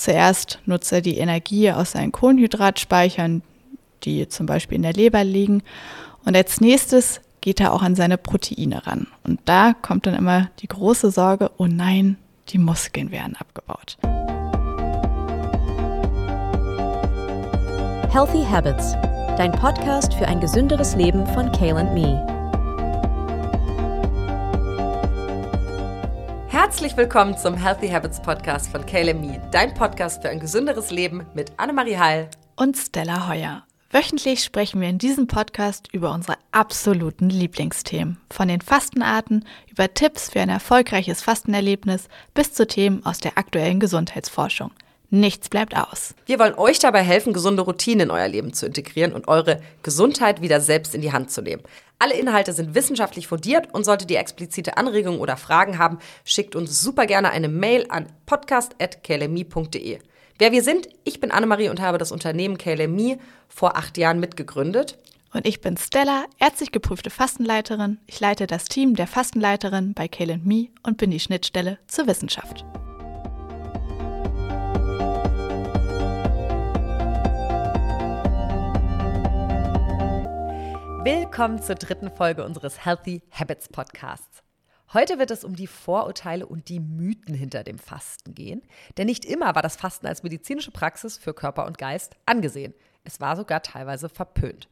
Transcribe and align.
Zuerst 0.00 0.60
nutzt 0.64 0.90
er 0.92 1.02
die 1.02 1.18
Energie 1.18 1.70
aus 1.70 1.90
seinen 1.90 2.10
Kohlenhydratspeichern, 2.10 3.42
die 4.02 4.26
zum 4.30 4.46
Beispiel 4.46 4.76
in 4.76 4.82
der 4.82 4.94
Leber 4.94 5.24
liegen. 5.24 5.62
Und 6.24 6.34
als 6.34 6.58
nächstes 6.58 7.20
geht 7.42 7.60
er 7.60 7.74
auch 7.74 7.82
an 7.82 7.94
seine 7.96 8.16
Proteine 8.16 8.86
ran. 8.86 9.08
Und 9.24 9.40
da 9.44 9.74
kommt 9.74 10.06
dann 10.06 10.14
immer 10.14 10.48
die 10.60 10.68
große 10.68 11.10
Sorge, 11.10 11.50
oh 11.58 11.66
nein, 11.66 12.16
die 12.48 12.56
Muskeln 12.56 13.10
werden 13.10 13.36
abgebaut. 13.36 13.98
Healthy 18.10 18.42
Habits, 18.50 18.92
dein 19.36 19.52
Podcast 19.52 20.14
für 20.14 20.26
ein 20.26 20.40
gesünderes 20.40 20.96
Leben 20.96 21.26
von 21.26 21.52
Kale 21.52 21.76
and 21.76 21.92
Me. 21.92 22.39
Herzlich 26.62 26.94
willkommen 26.94 27.38
zum 27.38 27.54
Healthy 27.54 27.88
Habits 27.88 28.20
Podcast 28.20 28.70
von 28.70 28.84
Kale 28.84 29.12
and 29.12 29.22
Me, 29.22 29.40
dein 29.50 29.72
Podcast 29.72 30.20
für 30.20 30.28
ein 30.28 30.40
gesünderes 30.40 30.90
Leben 30.90 31.24
mit 31.32 31.52
Annemarie 31.56 31.96
Heil 31.96 32.28
und 32.54 32.76
Stella 32.76 33.28
Heuer. 33.28 33.64
Wöchentlich 33.90 34.44
sprechen 34.44 34.82
wir 34.82 34.90
in 34.90 34.98
diesem 34.98 35.26
Podcast 35.26 35.88
über 35.90 36.12
unsere 36.12 36.36
absoluten 36.52 37.30
Lieblingsthemen. 37.30 38.18
Von 38.30 38.48
den 38.48 38.60
Fastenarten 38.60 39.46
über 39.70 39.94
Tipps 39.94 40.28
für 40.28 40.42
ein 40.42 40.50
erfolgreiches 40.50 41.22
Fastenerlebnis 41.22 42.08
bis 42.34 42.52
zu 42.52 42.66
Themen 42.66 43.06
aus 43.06 43.20
der 43.20 43.38
aktuellen 43.38 43.80
Gesundheitsforschung. 43.80 44.70
Nichts 45.10 45.48
bleibt 45.48 45.76
aus. 45.76 46.14
Wir 46.26 46.38
wollen 46.38 46.54
euch 46.54 46.78
dabei 46.78 47.02
helfen, 47.02 47.32
gesunde 47.32 47.62
Routinen 47.62 48.08
in 48.08 48.10
euer 48.12 48.28
Leben 48.28 48.52
zu 48.52 48.64
integrieren 48.64 49.12
und 49.12 49.26
eure 49.26 49.60
Gesundheit 49.82 50.40
wieder 50.40 50.60
selbst 50.60 50.94
in 50.94 51.00
die 51.00 51.12
Hand 51.12 51.32
zu 51.32 51.42
nehmen. 51.42 51.62
Alle 51.98 52.14
Inhalte 52.14 52.52
sind 52.52 52.76
wissenschaftlich 52.76 53.26
fundiert 53.26 53.74
und 53.74 53.84
solltet 53.84 54.10
ihr 54.10 54.20
explizite 54.20 54.76
Anregungen 54.76 55.18
oder 55.18 55.36
Fragen 55.36 55.78
haben, 55.78 55.98
schickt 56.24 56.54
uns 56.54 56.80
super 56.80 57.06
gerne 57.06 57.30
eine 57.30 57.48
Mail 57.48 57.86
an 57.88 58.06
podcast.klmi.de. 58.24 59.98
Wer 60.38 60.52
wir 60.52 60.62
sind, 60.62 60.88
ich 61.04 61.20
bin 61.20 61.32
Annemarie 61.32 61.68
und 61.68 61.80
habe 61.80 61.98
das 61.98 62.12
Unternehmen 62.12 62.56
KLMI 62.56 63.18
vor 63.48 63.76
acht 63.76 63.98
Jahren 63.98 64.20
mitgegründet. 64.20 64.96
Und 65.34 65.46
ich 65.46 65.60
bin 65.60 65.76
Stella, 65.76 66.24
ärztlich 66.38 66.72
geprüfte 66.72 67.10
Fastenleiterin. 67.10 67.98
Ich 68.06 68.20
leite 68.20 68.46
das 68.46 68.64
Team 68.64 68.94
der 68.94 69.06
Fastenleiterin 69.06 69.92
bei 69.92 70.08
KLMI 70.08 70.70
und 70.82 70.96
bin 70.96 71.10
die 71.10 71.20
Schnittstelle 71.20 71.78
zur 71.86 72.06
Wissenschaft. 72.06 72.64
Willkommen 81.02 81.62
zur 81.62 81.76
dritten 81.76 82.10
Folge 82.10 82.44
unseres 82.44 82.84
Healthy 82.84 83.22
Habits 83.30 83.70
Podcasts. 83.70 84.42
Heute 84.92 85.18
wird 85.18 85.30
es 85.30 85.44
um 85.44 85.56
die 85.56 85.66
Vorurteile 85.66 86.44
und 86.44 86.68
die 86.68 86.78
Mythen 86.78 87.34
hinter 87.34 87.64
dem 87.64 87.78
Fasten 87.78 88.34
gehen. 88.34 88.60
Denn 88.98 89.06
nicht 89.06 89.24
immer 89.24 89.54
war 89.54 89.62
das 89.62 89.76
Fasten 89.76 90.06
als 90.06 90.22
medizinische 90.22 90.72
Praxis 90.72 91.16
für 91.16 91.32
Körper 91.32 91.64
und 91.64 91.78
Geist 91.78 92.16
angesehen. 92.26 92.74
Es 93.02 93.18
war 93.18 93.34
sogar 93.34 93.62
teilweise 93.62 94.10
verpönt. 94.10 94.68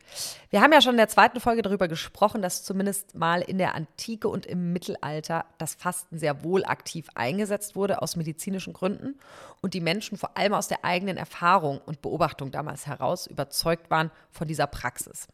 Wir 0.51 0.61
haben 0.61 0.75
ja 0.75 0.83
schon 0.83 0.93
in 0.93 0.99
der 0.99 1.09
zweiten 1.09 1.41
Folge 1.41 1.62
darüber 1.62 1.89
gesprochen, 1.89 2.43
dass 2.43 2.62
zumindest 2.62 3.15
mal 3.15 3.41
in 3.41 3.56
der 3.56 3.75
Antike 3.75 4.29
und 4.29 4.45
im 4.45 4.75
Mittelalter 4.75 5.47
das 5.56 5.77
Fasten 5.77 6.19
sehr 6.19 6.45
wohl 6.45 6.62
aktiv 6.67 7.09
eingesetzt 7.15 7.75
wurde 7.75 8.03
aus 8.03 8.17
medizinischen 8.17 8.75
Gründen 8.75 9.19
und 9.62 9.73
die 9.73 9.81
Menschen 9.81 10.19
vor 10.19 10.37
allem 10.37 10.53
aus 10.53 10.69
der 10.69 10.84
eigenen 10.84 11.17
Erfahrung 11.17 11.81
und 11.87 12.03
Beobachtung 12.03 12.51
damals 12.51 12.87
heraus 12.87 13.27
überzeugt 13.27 13.91
waren 13.91 14.11
von 14.31 14.47
dieser 14.47 14.67
Praxis. 14.67 15.27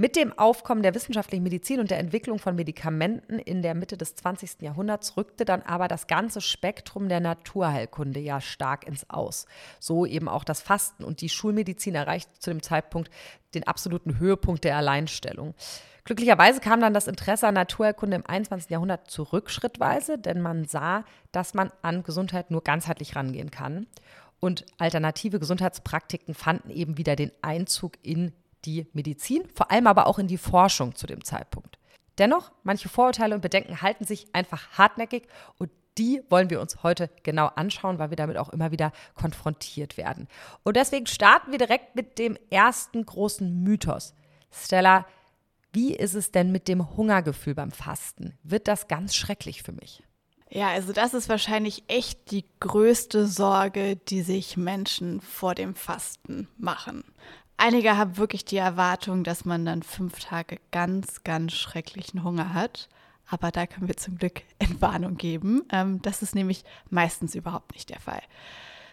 Mit 0.00 0.14
dem 0.14 0.32
Aufkommen 0.38 0.84
der 0.84 0.94
wissenschaftlichen 0.94 1.42
Medizin 1.42 1.80
und 1.80 1.90
der 1.90 1.98
Entwicklung 1.98 2.38
von 2.38 2.54
Medikamenten 2.54 3.40
in 3.40 3.62
der 3.62 3.74
Mitte 3.74 3.96
des 3.96 4.14
20. 4.14 4.62
Jahrhunderts 4.62 5.16
rückte 5.16 5.44
dann 5.44 5.60
aber 5.62 5.88
das 5.88 6.06
ganze 6.06 6.40
Spektrum 6.40 7.08
der 7.08 7.18
Naturheilkunde 7.18 8.20
ja 8.20 8.40
stark 8.40 8.86
ins 8.86 9.10
Aus. 9.10 9.46
So 9.80 10.06
eben 10.06 10.28
auch 10.28 10.44
das 10.44 10.62
Fasten 10.62 11.02
und 11.02 11.20
die 11.20 11.28
Schulmedizin 11.28 11.96
erreichte 11.96 12.30
zu 12.38 12.50
dem 12.50 12.62
Zeitpunkt 12.62 13.10
den 13.56 13.66
absoluten 13.66 14.20
Höhepunkt 14.20 14.62
der 14.62 14.76
Alleinstellung. 14.76 15.56
Glücklicherweise 16.04 16.60
kam 16.60 16.80
dann 16.80 16.94
das 16.94 17.08
Interesse 17.08 17.48
an 17.48 17.54
Naturheilkunde 17.54 18.18
im 18.18 18.24
21. 18.24 18.70
Jahrhundert 18.70 19.10
zurück 19.10 19.50
schrittweise, 19.50 20.16
denn 20.16 20.40
man 20.40 20.64
sah, 20.64 21.04
dass 21.32 21.54
man 21.54 21.72
an 21.82 22.04
Gesundheit 22.04 22.52
nur 22.52 22.62
ganzheitlich 22.62 23.16
rangehen 23.16 23.50
kann. 23.50 23.88
Und 24.38 24.64
alternative 24.78 25.40
Gesundheitspraktiken 25.40 26.34
fanden 26.34 26.70
eben 26.70 26.98
wieder 26.98 27.16
den 27.16 27.32
Einzug 27.42 27.94
in 28.02 28.32
die 28.68 28.86
Medizin, 28.92 29.42
vor 29.54 29.70
allem 29.70 29.86
aber 29.86 30.06
auch 30.06 30.18
in 30.18 30.28
die 30.28 30.38
Forschung 30.38 30.94
zu 30.94 31.06
dem 31.06 31.24
Zeitpunkt. 31.24 31.78
Dennoch, 32.18 32.52
manche 32.64 32.88
Vorurteile 32.88 33.34
und 33.34 33.40
Bedenken 33.40 33.80
halten 33.80 34.04
sich 34.04 34.26
einfach 34.34 34.72
hartnäckig 34.76 35.26
und 35.58 35.70
die 35.96 36.22
wollen 36.28 36.50
wir 36.50 36.60
uns 36.60 36.82
heute 36.82 37.10
genau 37.22 37.46
anschauen, 37.46 37.98
weil 37.98 38.10
wir 38.10 38.16
damit 38.16 38.36
auch 38.36 38.50
immer 38.50 38.70
wieder 38.70 38.92
konfrontiert 39.14 39.96
werden. 39.96 40.28
Und 40.62 40.76
deswegen 40.76 41.06
starten 41.06 41.50
wir 41.50 41.58
direkt 41.58 41.96
mit 41.96 42.18
dem 42.18 42.36
ersten 42.50 43.04
großen 43.04 43.62
Mythos. 43.62 44.14
Stella, 44.52 45.06
wie 45.72 45.94
ist 45.94 46.14
es 46.14 46.30
denn 46.30 46.52
mit 46.52 46.68
dem 46.68 46.96
Hungergefühl 46.96 47.54
beim 47.54 47.72
Fasten? 47.72 48.38
Wird 48.42 48.68
das 48.68 48.86
ganz 48.86 49.14
schrecklich 49.14 49.62
für 49.62 49.72
mich? 49.72 50.02
Ja, 50.50 50.68
also 50.68 50.92
das 50.92 51.14
ist 51.14 51.28
wahrscheinlich 51.28 51.82
echt 51.88 52.30
die 52.30 52.44
größte 52.60 53.26
Sorge, 53.26 53.96
die 53.96 54.22
sich 54.22 54.56
Menschen 54.56 55.20
vor 55.20 55.54
dem 55.54 55.74
Fasten 55.74 56.48
machen. 56.56 57.04
Einige 57.60 57.96
haben 57.96 58.16
wirklich 58.16 58.44
die 58.44 58.56
Erwartung, 58.56 59.24
dass 59.24 59.44
man 59.44 59.66
dann 59.66 59.82
fünf 59.82 60.20
Tage 60.20 60.60
ganz, 60.70 61.24
ganz 61.24 61.54
schrecklichen 61.54 62.22
Hunger 62.22 62.54
hat. 62.54 62.88
Aber 63.28 63.50
da 63.50 63.66
können 63.66 63.88
wir 63.88 63.96
zum 63.96 64.16
Glück 64.16 64.42
Entwarnung 64.60 65.16
geben. 65.16 65.64
Ähm, 65.72 66.00
das 66.00 66.22
ist 66.22 66.36
nämlich 66.36 66.62
meistens 66.88 67.34
überhaupt 67.34 67.74
nicht 67.74 67.90
der 67.90 67.98
Fall. 67.98 68.22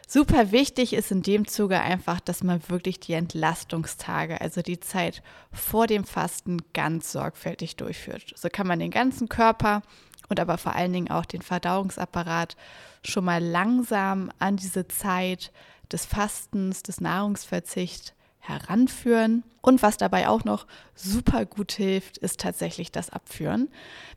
Super 0.07 0.51
wichtig 0.51 0.93
ist 0.93 1.11
in 1.11 1.21
dem 1.21 1.47
Zuge 1.47 1.79
einfach, 1.79 2.19
dass 2.19 2.43
man 2.43 2.67
wirklich 2.67 2.99
die 2.99 3.13
Entlastungstage, 3.13 4.41
also 4.41 4.61
die 4.61 4.79
Zeit 4.79 5.21
vor 5.51 5.85
dem 5.85 6.03
Fasten, 6.03 6.61
ganz 6.73 7.11
sorgfältig 7.11 7.75
durchführt. 7.75 8.33
So 8.35 8.49
kann 8.51 8.67
man 8.67 8.79
den 8.79 8.91
ganzen 8.91 9.29
Körper 9.29 9.83
und 10.27 10.39
aber 10.39 10.57
vor 10.57 10.75
allen 10.75 10.93
Dingen 10.93 11.11
auch 11.11 11.25
den 11.25 11.43
Verdauungsapparat 11.43 12.55
schon 13.03 13.25
mal 13.25 13.43
langsam 13.43 14.31
an 14.39 14.57
diese 14.57 14.87
Zeit 14.87 15.51
des 15.91 16.05
Fastens, 16.05 16.81
des 16.81 16.99
Nahrungsverzichts 16.99 18.14
heranführen. 18.47 19.43
Und 19.61 19.81
was 19.81 19.97
dabei 19.97 20.27
auch 20.27 20.43
noch 20.43 20.67
super 20.93 21.45
gut 21.45 21.71
hilft, 21.71 22.17
ist 22.19 22.39
tatsächlich 22.39 22.91
das 22.91 23.09
Abführen. 23.09 23.69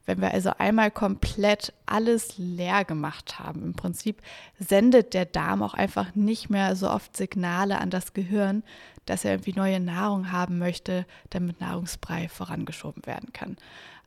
Wenn 0.05 0.21
wir 0.21 0.33
also 0.33 0.51
einmal 0.59 0.91
komplett 0.91 1.73
alles 1.87 2.37
leer 2.37 2.85
gemacht 2.85 3.39
haben, 3.39 3.63
im 3.63 3.75
Prinzip 3.75 4.21
sendet 4.59 5.15
der 5.15 5.25
Darm 5.25 5.63
auch 5.63 5.75
einfach 5.75 6.15
nicht 6.15 6.51
mehr 6.51 6.77
so 6.77 6.91
oft 6.91 7.17
Signale 7.17 7.79
an 7.79 7.89
das 7.89 8.13
Gehirn, 8.13 8.63
dass 9.07 9.25
er 9.25 9.33
irgendwie 9.33 9.55
neue 9.55 9.81
Nahrung 9.81 10.33
haben 10.33 10.59
möchte, 10.59 11.07
damit 11.31 11.61
Nahrungsbrei 11.61 12.29
vorangeschoben 12.29 13.07
werden 13.07 13.33
kann. 13.33 13.57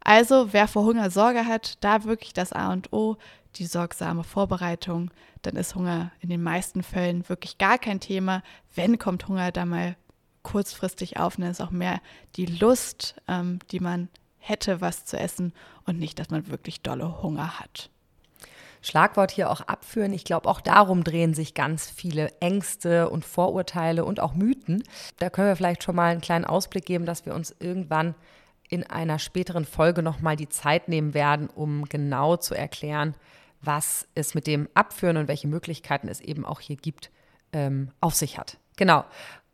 Also 0.03 0.53
wer 0.53 0.67
vor 0.67 0.83
Hunger 0.85 1.09
Sorge 1.09 1.45
hat, 1.45 1.83
da 1.83 2.03
wirklich 2.03 2.33
das 2.33 2.53
A 2.53 2.71
und 2.71 2.93
O, 2.93 3.17
die 3.55 3.65
sorgsame 3.65 4.23
Vorbereitung, 4.23 5.11
dann 5.41 5.55
ist 5.55 5.75
Hunger 5.75 6.11
in 6.19 6.29
den 6.29 6.43
meisten 6.43 6.83
Fällen 6.83 7.27
wirklich 7.29 7.57
gar 7.57 7.77
kein 7.77 7.99
Thema. 7.99 8.43
Wenn 8.75 8.97
kommt 8.97 9.27
Hunger 9.27 9.51
da 9.51 9.65
mal 9.65 9.95
kurzfristig 10.43 11.17
auf 11.19 11.37
und 11.37 11.41
dann 11.41 11.51
ist 11.51 11.61
auch 11.61 11.71
mehr 11.71 12.01
die 12.35 12.45
Lust, 12.45 13.15
ähm, 13.27 13.59
die 13.71 13.79
man 13.79 14.09
hätte, 14.37 14.81
was 14.81 15.05
zu 15.05 15.17
essen 15.17 15.53
und 15.85 15.99
nicht, 15.99 16.19
dass 16.19 16.29
man 16.29 16.47
wirklich 16.47 16.81
dolle 16.81 17.21
Hunger 17.21 17.59
hat. 17.59 17.89
Schlagwort 18.81 19.31
hier 19.31 19.51
auch 19.51 19.61
abführen. 19.61 20.11
Ich 20.13 20.23
glaube, 20.23 20.49
auch 20.49 20.59
darum 20.59 21.03
drehen 21.03 21.33
sich 21.35 21.53
ganz 21.53 21.89
viele 21.89 22.31
Ängste 22.39 23.09
und 23.09 23.23
Vorurteile 23.23 24.03
und 24.03 24.19
auch 24.19 24.33
Mythen. 24.33 24.83
Da 25.19 25.29
können 25.29 25.49
wir 25.49 25.55
vielleicht 25.55 25.83
schon 25.83 25.95
mal 25.95 26.11
einen 26.11 26.21
kleinen 26.21 26.45
Ausblick 26.45 26.85
geben, 26.85 27.05
dass 27.05 27.25
wir 27.25 27.35
uns 27.35 27.55
irgendwann 27.59 28.15
in 28.69 28.83
einer 28.89 29.19
späteren 29.19 29.65
Folge 29.65 30.01
nochmal 30.01 30.35
die 30.35 30.49
Zeit 30.49 30.87
nehmen 30.87 31.13
werden, 31.13 31.47
um 31.47 31.85
genau 31.85 32.37
zu 32.37 32.55
erklären, 32.55 33.15
was 33.61 34.07
es 34.15 34.33
mit 34.33 34.47
dem 34.47 34.67
Abführen 34.73 35.17
und 35.17 35.27
welche 35.27 35.47
Möglichkeiten 35.47 36.07
es 36.07 36.19
eben 36.19 36.45
auch 36.45 36.59
hier 36.59 36.77
gibt, 36.77 37.11
ähm, 37.53 37.91
auf 37.99 38.15
sich 38.15 38.39
hat. 38.39 38.57
Genau. 38.77 39.03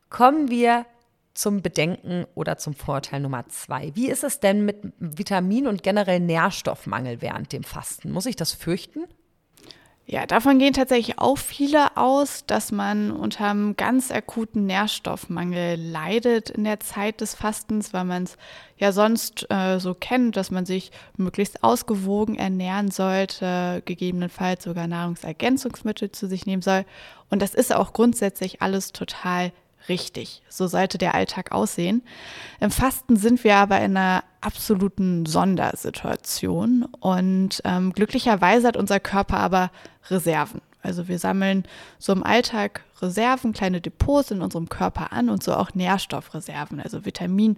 Kommen 0.09 0.49
wir 0.49 0.85
zum 1.33 1.61
Bedenken 1.61 2.25
oder 2.33 2.57
zum 2.57 2.73
Vorteil 2.73 3.19
Nummer 3.19 3.47
zwei. 3.49 3.91
Wie 3.95 4.09
ist 4.09 4.23
es 4.23 4.39
denn 4.39 4.65
mit 4.65 4.77
Vitamin- 4.99 5.67
und 5.67 5.83
generell 5.83 6.19
Nährstoffmangel 6.19 7.21
während 7.21 7.53
dem 7.53 7.63
Fasten? 7.63 8.11
Muss 8.11 8.25
ich 8.25 8.35
das 8.35 8.53
fürchten? 8.53 9.05
Ja, 10.09 10.25
davon 10.25 10.57
gehen 10.57 10.71
tatsächlich 10.71 11.19
auch 11.19 11.37
viele 11.37 11.97
aus, 11.97 12.45
dass 12.45 12.71
man 12.71 13.11
unter 13.11 13.49
einem 13.49 13.75
ganz 13.75 14.09
akuten 14.09 14.65
Nährstoffmangel 14.65 15.75
leidet 15.75 16.49
in 16.49 16.63
der 16.63 16.79
Zeit 16.79 17.19
des 17.19 17.35
Fastens, 17.35 17.93
weil 17.93 18.05
man 18.05 18.23
es 18.23 18.37
ja 18.77 18.93
sonst 18.93 19.45
äh, 19.51 19.79
so 19.79 19.93
kennt, 19.93 20.37
dass 20.37 20.49
man 20.49 20.65
sich 20.65 20.91
möglichst 21.17 21.61
ausgewogen 21.61 22.37
ernähren 22.37 22.89
sollte, 22.89 23.81
gegebenenfalls 23.83 24.63
sogar 24.63 24.87
Nahrungsergänzungsmittel 24.87 26.09
zu 26.13 26.27
sich 26.27 26.45
nehmen 26.45 26.61
soll. 26.61 26.85
Und 27.29 27.41
das 27.41 27.53
ist 27.53 27.75
auch 27.75 27.91
grundsätzlich 27.91 28.61
alles 28.61 28.93
total 28.93 29.51
richtig. 29.89 30.41
So 30.49 30.67
sollte 30.67 30.97
der 30.97 31.15
Alltag 31.15 31.51
aussehen. 31.51 32.03
Im 32.59 32.71
Fasten 32.71 33.15
sind 33.15 33.43
wir 33.43 33.55
aber 33.55 33.79
in 33.81 33.97
einer 33.97 34.23
absoluten 34.41 35.25
Sondersituation 35.25 36.83
und 36.99 37.61
ähm, 37.63 37.93
glücklicherweise 37.93 38.67
hat 38.67 38.77
unser 38.77 38.99
Körper 38.99 39.37
aber 39.37 39.71
Reserven. 40.09 40.61
Also 40.81 41.07
wir 41.07 41.19
sammeln 41.19 41.63
so 41.99 42.13
im 42.13 42.23
Alltag 42.23 42.83
Reserven, 43.01 43.53
kleine 43.53 43.81
Depots 43.81 44.31
in 44.31 44.41
unserem 44.41 44.69
Körper 44.69 45.11
an 45.11 45.29
und 45.29 45.43
so 45.43 45.53
auch 45.53 45.73
Nährstoffreserven, 45.73 46.79
also 46.79 47.05
Vitamin- 47.05 47.57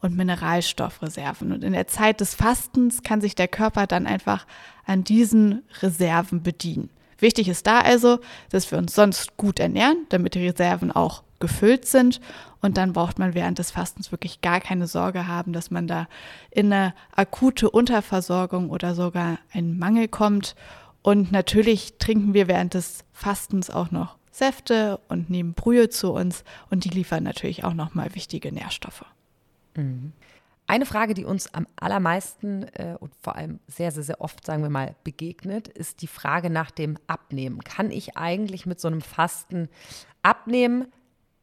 und 0.00 0.16
Mineralstoffreserven. 0.16 1.52
Und 1.52 1.62
in 1.62 1.72
der 1.72 1.86
Zeit 1.86 2.20
des 2.20 2.34
Fastens 2.34 3.02
kann 3.02 3.20
sich 3.20 3.34
der 3.34 3.48
Körper 3.48 3.86
dann 3.86 4.06
einfach 4.06 4.46
an 4.86 5.04
diesen 5.04 5.62
Reserven 5.82 6.42
bedienen. 6.42 6.90
Wichtig 7.20 7.48
ist 7.48 7.66
da 7.66 7.80
also, 7.80 8.18
dass 8.50 8.70
wir 8.70 8.78
uns 8.78 8.94
sonst 8.94 9.36
gut 9.36 9.60
ernähren, 9.60 10.06
damit 10.08 10.34
die 10.34 10.46
Reserven 10.46 10.92
auch 10.92 11.22
gefüllt 11.38 11.86
sind. 11.86 12.20
Und 12.60 12.76
dann 12.76 12.92
braucht 12.92 13.18
man 13.18 13.34
während 13.34 13.58
des 13.58 13.70
Fastens 13.70 14.12
wirklich 14.12 14.40
gar 14.42 14.60
keine 14.60 14.86
Sorge 14.86 15.26
haben, 15.26 15.52
dass 15.52 15.70
man 15.70 15.86
da 15.86 16.06
in 16.50 16.72
eine 16.72 16.94
akute 17.14 17.70
Unterversorgung 17.70 18.70
oder 18.70 18.94
sogar 18.94 19.38
einen 19.52 19.78
Mangel 19.78 20.08
kommt. 20.08 20.54
Und 21.02 21.32
natürlich 21.32 21.98
trinken 21.98 22.34
wir 22.34 22.46
während 22.46 22.74
des 22.74 23.04
Fastens 23.12 23.70
auch 23.70 23.90
noch 23.90 24.16
Säfte 24.30 25.00
und 25.08 25.30
nehmen 25.30 25.54
Brühe 25.54 25.88
zu 25.88 26.12
uns 26.12 26.44
und 26.70 26.84
die 26.84 26.90
liefern 26.90 27.24
natürlich 27.24 27.64
auch 27.64 27.74
nochmal 27.74 28.14
wichtige 28.14 28.52
Nährstoffe. 28.52 29.04
Mhm. 29.76 30.12
Eine 30.70 30.86
Frage, 30.86 31.14
die 31.14 31.24
uns 31.24 31.52
am 31.52 31.66
allermeisten 31.74 32.62
äh, 32.74 32.96
und 33.00 33.12
vor 33.20 33.34
allem 33.34 33.58
sehr, 33.66 33.90
sehr, 33.90 34.04
sehr 34.04 34.20
oft, 34.20 34.46
sagen 34.46 34.62
wir 34.62 34.70
mal, 34.70 34.94
begegnet, 35.02 35.66
ist 35.66 36.00
die 36.00 36.06
Frage 36.06 36.48
nach 36.48 36.70
dem 36.70 36.96
Abnehmen. 37.08 37.64
Kann 37.64 37.90
ich 37.90 38.16
eigentlich 38.16 38.66
mit 38.66 38.78
so 38.78 38.86
einem 38.86 39.00
Fasten 39.00 39.68
abnehmen? 40.22 40.86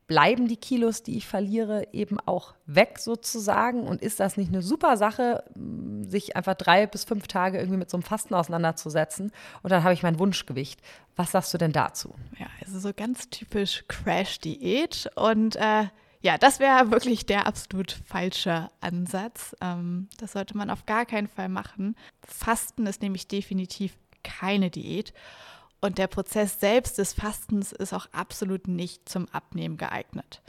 Bleiben 0.07 0.47
die 0.47 0.55
Kilos, 0.55 1.03
die 1.03 1.17
ich 1.17 1.27
verliere, 1.27 1.89
eben 1.91 2.21
auch 2.21 2.55
weg 2.67 2.99
sozusagen? 2.99 3.85
Und 3.85 4.01
ist 4.01 4.21
das 4.21 4.37
nicht 4.37 4.47
eine 4.47 4.61
super 4.61 4.95
Sache, 4.95 5.43
sich 6.07 6.37
einfach 6.37 6.55
drei 6.55 6.87
bis 6.87 7.03
fünf 7.03 7.27
Tage 7.27 7.57
irgendwie 7.57 7.79
mit 7.79 7.89
so 7.89 7.97
einem 7.97 8.03
Fasten 8.03 8.33
auseinanderzusetzen? 8.33 9.33
Und 9.61 9.69
dann 9.69 9.83
habe 9.83 9.93
ich 9.93 10.03
mein 10.03 10.19
Wunschgewicht. 10.19 10.79
Was 11.17 11.31
sagst 11.31 11.53
du 11.53 11.57
denn 11.57 11.73
dazu? 11.73 12.15
Ja, 12.39 12.47
also 12.61 12.79
so 12.79 12.93
ganz 12.95 13.29
typisch 13.29 13.83
Crash-Diät 13.89 15.11
und 15.15 15.57
äh 15.57 15.87
ja, 16.21 16.37
das 16.37 16.59
wäre 16.59 16.91
wirklich 16.91 17.25
der 17.25 17.47
absolut 17.47 17.91
falsche 18.05 18.69
Ansatz. 18.81 19.55
Ähm, 19.61 20.09
das 20.17 20.33
sollte 20.33 20.57
man 20.57 20.69
auf 20.69 20.85
gar 20.85 21.05
keinen 21.05 21.27
Fall 21.27 21.49
machen. 21.49 21.95
Fasten 22.23 22.87
ist 22.87 23.01
nämlich 23.01 23.27
definitiv 23.27 23.97
keine 24.23 24.69
Diät. 24.69 25.13
Und 25.79 25.99
der 25.99 26.07
Prozess 26.07 26.59
selbst 26.59 26.97
des 26.97 27.13
Fastens 27.13 27.71
ist 27.71 27.93
auch 27.93 28.07
absolut 28.11 28.67
nicht 28.67 29.07
zum 29.07 29.27
Abnehmen 29.29 29.77
geeignet. 29.77 30.41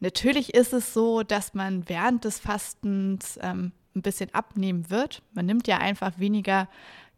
Natürlich 0.00 0.54
ist 0.54 0.72
es 0.72 0.94
so, 0.94 1.22
dass 1.22 1.54
man 1.54 1.88
während 1.88 2.24
des 2.24 2.40
Fastens 2.40 3.38
ähm, 3.42 3.72
ein 3.94 4.02
bisschen 4.02 4.34
abnehmen 4.34 4.90
wird. 4.90 5.22
Man 5.32 5.46
nimmt 5.46 5.68
ja 5.68 5.78
einfach 5.78 6.18
weniger 6.18 6.68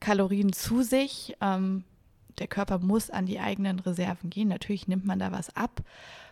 Kalorien 0.01 0.53
zu 0.53 0.83
sich. 0.83 1.37
Ähm, 1.41 1.85
der 2.39 2.49
Körper 2.49 2.79
muss 2.79 3.11
an 3.11 3.27
die 3.27 3.39
eigenen 3.39 3.79
Reserven 3.79 4.29
gehen. 4.29 4.49
Natürlich 4.49 4.89
nimmt 4.89 5.07
man 5.07 5.21
da 5.21 5.31
was 5.31 5.55
ab. 5.57 5.83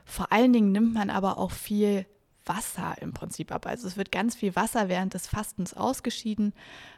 Vor 0.05 0.33
allen 0.33 0.53
Dingen 0.53 0.73
nimmt 0.73 0.95
man 0.95 1.11
aber 1.11 1.39
auch 1.39 1.51
viel 1.51 2.07
Wasser 2.45 2.97
im 3.01 3.13
Prinzip 3.13 3.53
ab. 3.53 3.67
Also 3.67 3.87
es 3.87 3.97
wird 3.97 4.13
ganz 4.13 4.35
viel 4.35 4.57
Wasser 4.57 4.89
während 4.89 5.15
des 5.15 5.27
Fastens 5.27 5.75
ausgeschieden, 5.75 6.53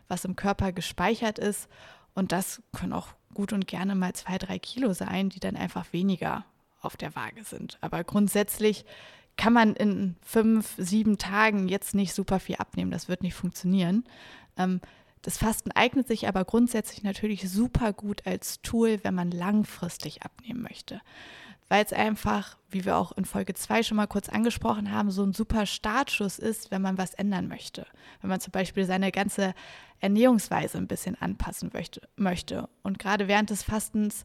was 0.09 0.25
im 0.25 0.37
Körper 0.37 0.73
gespeichert 0.73 1.39
ist. 1.39 1.69
Und 2.15 2.33
das 2.33 2.62
können 2.73 2.93
auch 2.93 3.09
gut 3.35 3.53
und 3.53 3.67
gerne 3.67 3.95
mal 3.95 4.12
zwei, 4.15 4.39
drei 4.39 4.59
Kilo 4.59 4.93
sein, 4.93 5.29
die 5.29 5.41
dann 5.41 5.56
einfach 5.56 5.93
weniger 5.93 6.45
auf 6.81 6.97
der 6.97 7.15
Waage 7.15 7.45
sind. 7.45 7.79
Aber 7.81 8.05
grundsätzlich 8.05 8.85
kann 9.37 9.53
man 9.53 9.75
in 9.75 10.17
fünf, 10.23 10.75
sieben 10.79 11.19
Tagen 11.19 11.69
jetzt 11.69 11.95
nicht 11.95 12.15
super 12.15 12.39
viel 12.39 12.56
abnehmen. 12.56 12.93
Das 12.93 13.09
wird 13.09 13.23
nicht 13.23 13.35
funktionieren. 13.35 14.05
Ähm, 14.56 14.81
das 15.23 15.39
Fasten 15.39 15.73
eignet 15.73 16.06
sich 16.06 16.29
aber 16.29 16.45
grundsätzlich 16.45 17.03
natürlich 17.03 17.51
super 17.51 17.93
gut 17.93 18.27
als 18.27 18.61
Tool, 18.61 19.01
wenn 19.03 19.15
man 19.15 19.31
langfristig 19.31 20.23
abnehmen 20.23 20.62
möchte 20.62 21.01
weil 21.69 21.84
es 21.84 21.93
einfach, 21.93 22.56
wie 22.70 22.84
wir 22.84 22.96
auch 22.96 23.12
in 23.12 23.25
Folge 23.25 23.55
2 23.55 23.82
schon 23.82 23.96
mal 23.96 24.06
kurz 24.06 24.28
angesprochen 24.28 24.93
haben, 24.93 25.11
so 25.11 25.22
ein 25.22 25.32
super 25.32 25.66
Startschuss 25.66 26.38
ist, 26.38 26.70
wenn 26.70 26.82
man 26.82 26.99
was 26.99 27.14
ändern 27.14 27.49
möchte. 27.49 27.87
Wenn 28.20 28.31
man 28.31 28.40
zum 28.40 28.52
Beispiel 28.52 28.84
seine 28.84 29.12
ganze 29.12 29.55
Ernährungsweise 30.00 30.78
ein 30.78 30.88
bisschen 30.88 31.20
anpassen 31.20 31.70
möchte. 32.16 32.69
Und 32.82 32.99
gerade 32.99 33.28
während 33.28 33.50
des 33.50 33.62
Fastens 33.62 34.25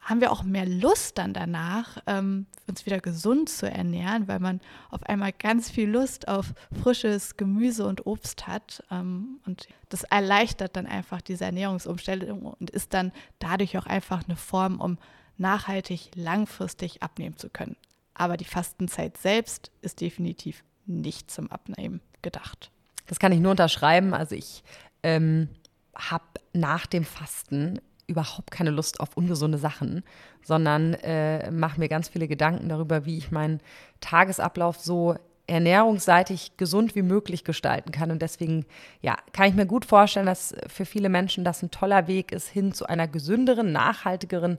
haben 0.00 0.20
wir 0.20 0.32
auch 0.32 0.42
mehr 0.42 0.66
Lust 0.66 1.18
dann 1.18 1.34
danach, 1.34 1.98
ähm, 2.06 2.46
uns 2.66 2.86
wieder 2.86 3.00
gesund 3.00 3.48
zu 3.48 3.70
ernähren, 3.70 4.28
weil 4.28 4.38
man 4.38 4.60
auf 4.90 5.02
einmal 5.02 5.32
ganz 5.32 5.70
viel 5.70 5.90
Lust 5.90 6.26
auf 6.28 6.54
frisches 6.82 7.36
Gemüse 7.36 7.86
und 7.86 8.06
Obst 8.06 8.46
hat. 8.46 8.82
Ähm, 8.90 9.40
und 9.46 9.68
das 9.90 10.04
erleichtert 10.04 10.76
dann 10.76 10.86
einfach 10.86 11.20
diese 11.20 11.44
Ernährungsumstellung 11.44 12.42
und 12.42 12.70
ist 12.70 12.94
dann 12.94 13.12
dadurch 13.38 13.76
auch 13.76 13.86
einfach 13.86 14.24
eine 14.26 14.36
Form, 14.36 14.80
um 14.80 14.98
nachhaltig, 15.40 16.10
langfristig 16.14 17.02
abnehmen 17.02 17.36
zu 17.36 17.48
können. 17.48 17.76
Aber 18.14 18.36
die 18.36 18.44
Fastenzeit 18.44 19.16
selbst 19.16 19.70
ist 19.80 20.00
definitiv 20.00 20.62
nicht 20.86 21.30
zum 21.30 21.50
Abnehmen 21.50 22.00
gedacht. 22.22 22.70
Das 23.06 23.18
kann 23.18 23.32
ich 23.32 23.40
nur 23.40 23.52
unterschreiben. 23.52 24.14
Also 24.14 24.34
ich 24.34 24.62
ähm, 25.02 25.48
habe 25.94 26.24
nach 26.52 26.86
dem 26.86 27.04
Fasten 27.04 27.80
überhaupt 28.06 28.50
keine 28.50 28.70
Lust 28.70 29.00
auf 29.00 29.16
ungesunde 29.16 29.58
Sachen, 29.58 30.02
sondern 30.42 30.94
äh, 30.94 31.50
mache 31.50 31.78
mir 31.78 31.88
ganz 31.88 32.08
viele 32.08 32.28
Gedanken 32.28 32.68
darüber, 32.68 33.06
wie 33.06 33.16
ich 33.16 33.30
meinen 33.30 33.60
Tagesablauf 34.00 34.78
so 34.78 35.16
ernährungsseitig 35.46 36.56
gesund 36.56 36.94
wie 36.94 37.02
möglich 37.02 37.44
gestalten 37.44 37.90
kann. 37.90 38.10
Und 38.10 38.22
deswegen, 38.22 38.66
ja, 39.00 39.16
kann 39.32 39.48
ich 39.48 39.54
mir 39.54 39.66
gut 39.66 39.84
vorstellen, 39.84 40.26
dass 40.26 40.54
für 40.68 40.84
viele 40.84 41.08
Menschen 41.08 41.44
das 41.44 41.62
ein 41.62 41.70
toller 41.70 42.06
Weg 42.06 42.30
ist 42.30 42.48
hin 42.48 42.72
zu 42.72 42.86
einer 42.86 43.08
gesünderen, 43.08 43.72
nachhaltigeren 43.72 44.58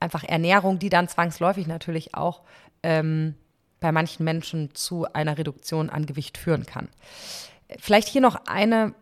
einfach 0.00 0.24
Ernährung, 0.24 0.78
die 0.78 0.88
dann 0.88 1.08
zwangsläufig 1.08 1.66
natürlich 1.66 2.14
auch 2.14 2.42
ähm, 2.82 3.34
bei 3.80 3.92
manchen 3.92 4.24
Menschen 4.24 4.74
zu 4.74 5.10
einer 5.12 5.38
Reduktion 5.38 5.90
an 5.90 6.06
Gewicht 6.06 6.38
führen 6.38 6.66
kann. 6.66 6.88
Vielleicht 7.78 8.08
hier 8.08 8.20
noch 8.20 8.46
eine 8.46 8.94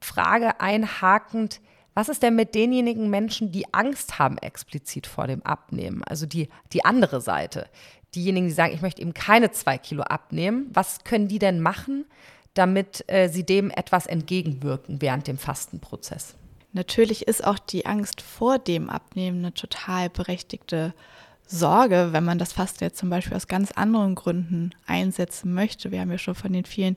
Frage 0.00 0.60
einhakend. 0.60 1.60
Was 1.94 2.08
ist 2.08 2.22
denn 2.22 2.34
mit 2.34 2.54
denjenigen 2.54 3.10
Menschen, 3.10 3.52
die 3.52 3.72
Angst 3.74 4.18
haben 4.18 4.38
explizit 4.38 5.06
vor 5.06 5.26
dem 5.26 5.42
Abnehmen? 5.42 6.02
Also 6.04 6.26
die, 6.26 6.48
die 6.72 6.84
andere 6.84 7.20
Seite. 7.20 7.68
Diejenigen, 8.14 8.46
die 8.46 8.52
sagen, 8.52 8.74
ich 8.74 8.82
möchte 8.82 9.02
eben 9.02 9.14
keine 9.14 9.50
zwei 9.50 9.78
Kilo 9.78 10.02
abnehmen. 10.02 10.68
Was 10.72 11.04
können 11.04 11.28
die 11.28 11.38
denn 11.38 11.60
machen, 11.60 12.06
damit 12.54 13.04
äh, 13.08 13.28
sie 13.28 13.44
dem 13.44 13.70
etwas 13.70 14.06
entgegenwirken 14.06 15.00
während 15.00 15.26
dem 15.26 15.38
Fastenprozess? 15.38 16.34
Natürlich 16.72 17.26
ist 17.26 17.44
auch 17.44 17.58
die 17.58 17.86
Angst 17.86 18.20
vor 18.20 18.58
dem 18.58 18.90
Abnehmen 18.90 19.38
eine 19.38 19.54
total 19.54 20.08
berechtigte 20.08 20.94
Sorge, 21.46 22.10
wenn 22.12 22.24
man 22.24 22.38
das 22.38 22.52
Fasten 22.52 22.84
jetzt 22.84 22.98
zum 22.98 23.10
Beispiel 23.10 23.36
aus 23.36 23.48
ganz 23.48 23.72
anderen 23.72 24.14
Gründen 24.14 24.70
einsetzen 24.86 25.52
möchte. 25.52 25.90
Wir 25.90 26.00
haben 26.00 26.10
ja 26.12 26.18
schon 26.18 26.36
von 26.36 26.52
den 26.52 26.64
vielen 26.64 26.96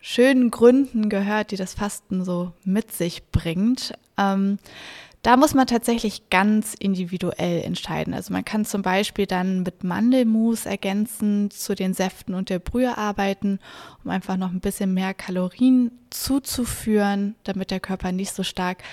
schönen 0.00 0.50
Gründen 0.50 1.08
gehört, 1.08 1.52
die 1.52 1.56
das 1.56 1.74
Fasten 1.74 2.24
so 2.24 2.52
mit 2.64 2.92
sich 2.92 3.24
bringt. 3.30 3.94
Ähm, 4.18 4.58
da 5.26 5.36
muss 5.36 5.54
man 5.54 5.66
tatsächlich 5.66 6.30
ganz 6.30 6.74
individuell 6.74 7.62
entscheiden. 7.62 8.14
Also 8.14 8.32
man 8.32 8.44
kann 8.44 8.64
zum 8.64 8.82
Beispiel 8.82 9.26
dann 9.26 9.64
mit 9.64 9.82
Mandelmus 9.82 10.66
ergänzen 10.66 11.50
zu 11.50 11.74
den 11.74 11.94
Säften 11.94 12.32
und 12.32 12.48
der 12.48 12.60
Brühe 12.60 12.96
arbeiten, 12.96 13.58
um 14.04 14.12
einfach 14.12 14.36
noch 14.36 14.52
ein 14.52 14.60
bisschen 14.60 14.94
mehr 14.94 15.14
Kalorien 15.14 15.90
zuzuführen, 16.10 17.34
damit 17.42 17.72
der 17.72 17.80
Körper 17.80 18.12
nicht 18.12 18.34
so 18.34 18.44
stark 18.44 18.84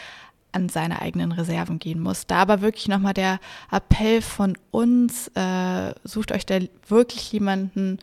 an 0.52 0.70
seine 0.70 1.04
eigenen 1.04 1.34
Reserven 1.34 1.78
gehen 1.78 2.00
muss. 2.00 2.25
Da 2.25 2.38
aber 2.38 2.62
wirklich 2.62 2.88
nochmal 2.88 3.13
der 3.13 3.40
Appell 3.72 4.24
von 4.24 4.58
uns, 4.72 5.28
äh, 5.36 5.94
sucht 6.04 6.32
euch 6.32 6.48
da 6.48 6.58
wirklich 6.88 7.32
jemanden, 7.32 8.00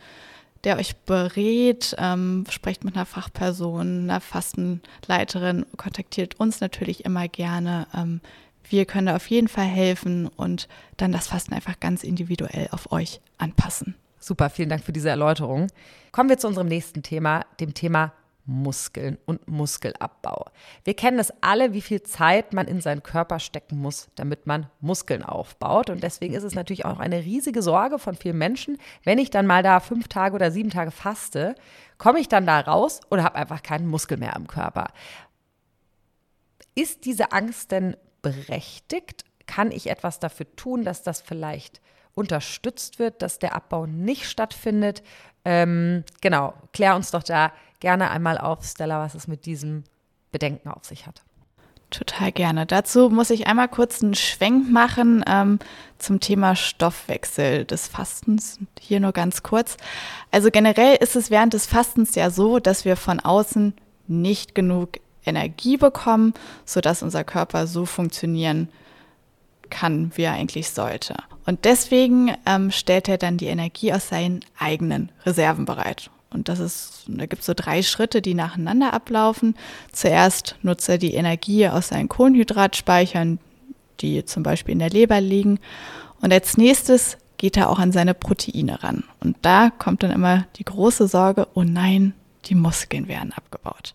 der 0.63 0.77
euch 0.77 0.95
berät, 0.97 1.95
ähm, 1.97 2.45
sprecht 2.49 2.83
mit 2.83 2.95
einer 2.95 3.05
Fachperson, 3.05 4.03
einer 4.03 4.21
Fastenleiterin, 4.21 5.65
kontaktiert 5.77 6.39
uns 6.39 6.61
natürlich 6.61 7.05
immer 7.05 7.27
gerne. 7.27 7.87
Ähm, 7.95 8.21
wir 8.69 8.85
können 8.85 9.07
da 9.07 9.15
auf 9.15 9.27
jeden 9.27 9.47
Fall 9.47 9.65
helfen 9.65 10.27
und 10.27 10.67
dann 10.97 11.11
das 11.11 11.27
Fasten 11.27 11.53
einfach 11.53 11.79
ganz 11.79 12.03
individuell 12.03 12.69
auf 12.71 12.91
euch 12.91 13.19
anpassen. 13.37 13.95
Super, 14.19 14.49
vielen 14.49 14.69
Dank 14.69 14.83
für 14.83 14.93
diese 14.93 15.09
Erläuterung. 15.09 15.67
Kommen 16.11 16.29
wir 16.29 16.37
zu 16.37 16.47
unserem 16.47 16.67
nächsten 16.67 17.01
Thema, 17.01 17.43
dem 17.59 17.73
Thema 17.73 18.13
Muskeln 18.45 19.17
und 19.25 19.47
Muskelabbau. 19.47 20.45
Wir 20.83 20.95
kennen 20.95 21.19
es 21.19 21.31
alle, 21.41 21.73
wie 21.73 21.81
viel 21.81 22.01
Zeit 22.03 22.53
man 22.53 22.67
in 22.67 22.81
seinen 22.81 23.03
Körper 23.03 23.39
stecken 23.39 23.77
muss, 23.79 24.09
damit 24.15 24.47
man 24.47 24.67
Muskeln 24.79 25.23
aufbaut. 25.23 25.89
Und 25.89 26.03
deswegen 26.03 26.33
ist 26.33 26.43
es 26.43 26.55
natürlich 26.55 26.85
auch 26.85 26.99
eine 26.99 27.23
riesige 27.23 27.61
Sorge 27.61 27.99
von 27.99 28.15
vielen 28.15 28.37
Menschen, 28.37 28.77
wenn 29.03 29.19
ich 29.19 29.29
dann 29.29 29.47
mal 29.47 29.63
da 29.63 29.79
fünf 29.79 30.07
Tage 30.07 30.35
oder 30.35 30.51
sieben 30.51 30.69
Tage 30.69 30.91
faste, 30.91 31.55
komme 31.97 32.19
ich 32.19 32.27
dann 32.27 32.45
da 32.45 32.59
raus 32.59 33.01
oder 33.09 33.23
habe 33.23 33.35
einfach 33.35 33.63
keinen 33.63 33.87
Muskel 33.87 34.17
mehr 34.17 34.35
am 34.35 34.47
Körper. 34.47 34.87
Ist 36.75 37.05
diese 37.05 37.31
Angst 37.31 37.71
denn 37.71 37.95
berechtigt? 38.21 39.25
Kann 39.45 39.71
ich 39.71 39.89
etwas 39.89 40.19
dafür 40.19 40.47
tun, 40.55 40.83
dass 40.83 41.03
das 41.03 41.21
vielleicht 41.21 41.81
unterstützt 42.13 42.99
wird, 42.99 43.21
dass 43.21 43.39
der 43.39 43.55
Abbau 43.55 43.85
nicht 43.85 44.25
stattfindet. 44.25 45.01
Ähm, 45.45 46.03
genau, 46.21 46.53
klär 46.73 46.95
uns 46.95 47.11
doch 47.11 47.23
da 47.23 47.51
gerne 47.81 48.09
einmal 48.09 48.37
auf, 48.37 48.63
Stella, 48.63 48.99
was 48.99 49.15
es 49.15 49.27
mit 49.27 49.45
diesem 49.45 49.83
Bedenken 50.31 50.69
auf 50.69 50.85
sich 50.85 51.05
hat. 51.05 51.21
Total 51.89 52.31
gerne. 52.31 52.65
Dazu 52.65 53.09
muss 53.09 53.29
ich 53.31 53.47
einmal 53.47 53.67
kurz 53.67 54.01
einen 54.01 54.15
Schwenk 54.15 54.71
machen 54.71 55.25
ähm, 55.27 55.59
zum 55.97 56.21
Thema 56.21 56.55
Stoffwechsel 56.55 57.65
des 57.65 57.89
Fastens. 57.89 58.59
Hier 58.79 59.01
nur 59.01 59.11
ganz 59.11 59.43
kurz. 59.43 59.75
Also 60.31 60.51
generell 60.51 60.95
ist 60.95 61.17
es 61.17 61.29
während 61.29 61.53
des 61.53 61.65
Fastens 61.65 62.15
ja 62.15 62.29
so, 62.29 62.59
dass 62.59 62.85
wir 62.85 62.95
von 62.95 63.19
außen 63.19 63.73
nicht 64.07 64.55
genug 64.55 64.99
Energie 65.25 65.75
bekommen, 65.75 66.33
sodass 66.63 67.03
unser 67.03 67.25
Körper 67.25 67.67
so 67.67 67.85
funktionieren 67.85 68.69
kann, 69.69 70.11
wie 70.15 70.23
er 70.23 70.33
eigentlich 70.33 70.69
sollte. 70.69 71.15
Und 71.45 71.65
deswegen 71.65 72.33
ähm, 72.45 72.71
stellt 72.71 73.09
er 73.09 73.17
dann 73.17 73.37
die 73.37 73.47
Energie 73.47 73.91
aus 73.91 74.07
seinen 74.07 74.45
eigenen 74.57 75.11
Reserven 75.25 75.65
bereit. 75.65 76.09
Und 76.33 76.47
das 76.49 76.59
ist, 76.59 77.03
da 77.07 77.25
gibt 77.25 77.41
es 77.41 77.45
so 77.45 77.53
drei 77.53 77.83
Schritte, 77.83 78.21
die 78.21 78.33
nacheinander 78.33 78.93
ablaufen. 78.93 79.55
Zuerst 79.91 80.55
nutzt 80.61 80.87
er 80.89 80.97
die 80.97 81.13
Energie 81.13 81.67
aus 81.67 81.89
seinen 81.89 82.09
Kohlenhydratspeichern, 82.09 83.39
die 83.99 84.25
zum 84.25 84.43
Beispiel 84.43 84.73
in 84.73 84.79
der 84.79 84.89
Leber 84.89 85.19
liegen. 85.21 85.59
Und 86.21 86.31
als 86.31 86.57
nächstes 86.57 87.17
geht 87.37 87.57
er 87.57 87.69
auch 87.69 87.79
an 87.79 87.91
seine 87.91 88.13
Proteine 88.13 88.83
ran. 88.83 89.03
Und 89.19 89.35
da 89.41 89.71
kommt 89.71 90.03
dann 90.03 90.11
immer 90.11 90.45
die 90.55 90.65
große 90.65 91.07
Sorge, 91.07 91.47
oh 91.53 91.63
nein, 91.63 92.13
die 92.45 92.55
Muskeln 92.55 93.07
werden 93.07 93.33
abgebaut. 93.33 93.93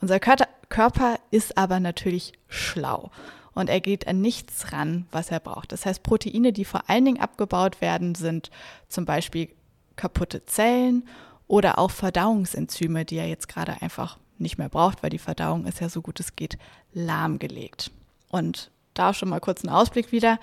Unser 0.00 0.18
Körper 0.20 1.18
ist 1.30 1.56
aber 1.56 1.80
natürlich 1.80 2.32
schlau 2.48 3.10
und 3.54 3.68
er 3.68 3.80
geht 3.80 4.06
an 4.06 4.20
nichts 4.20 4.72
ran, 4.72 5.06
was 5.12 5.30
er 5.30 5.40
braucht. 5.40 5.72
Das 5.72 5.86
heißt, 5.86 6.02
Proteine, 6.02 6.52
die 6.52 6.64
vor 6.64 6.88
allen 6.88 7.04
Dingen 7.04 7.20
abgebaut 7.20 7.80
werden, 7.80 8.14
sind 8.14 8.50
zum 8.88 9.04
Beispiel 9.04 9.48
kaputte 9.96 10.44
Zellen 10.46 11.06
oder 11.50 11.80
auch 11.80 11.90
Verdauungsenzyme, 11.90 13.04
die 13.04 13.16
er 13.16 13.26
jetzt 13.26 13.48
gerade 13.48 13.82
einfach 13.82 14.18
nicht 14.38 14.56
mehr 14.56 14.68
braucht, 14.68 15.02
weil 15.02 15.10
die 15.10 15.18
Verdauung 15.18 15.66
ist 15.66 15.80
ja 15.80 15.88
so 15.88 16.00
gut 16.00 16.20
es 16.20 16.36
geht 16.36 16.56
lahmgelegt. 16.94 17.90
Und 18.28 18.70
da 18.94 19.12
schon 19.12 19.30
mal 19.30 19.40
kurz 19.40 19.64
einen 19.64 19.74
Ausblick 19.74 20.12
wieder. 20.12 20.38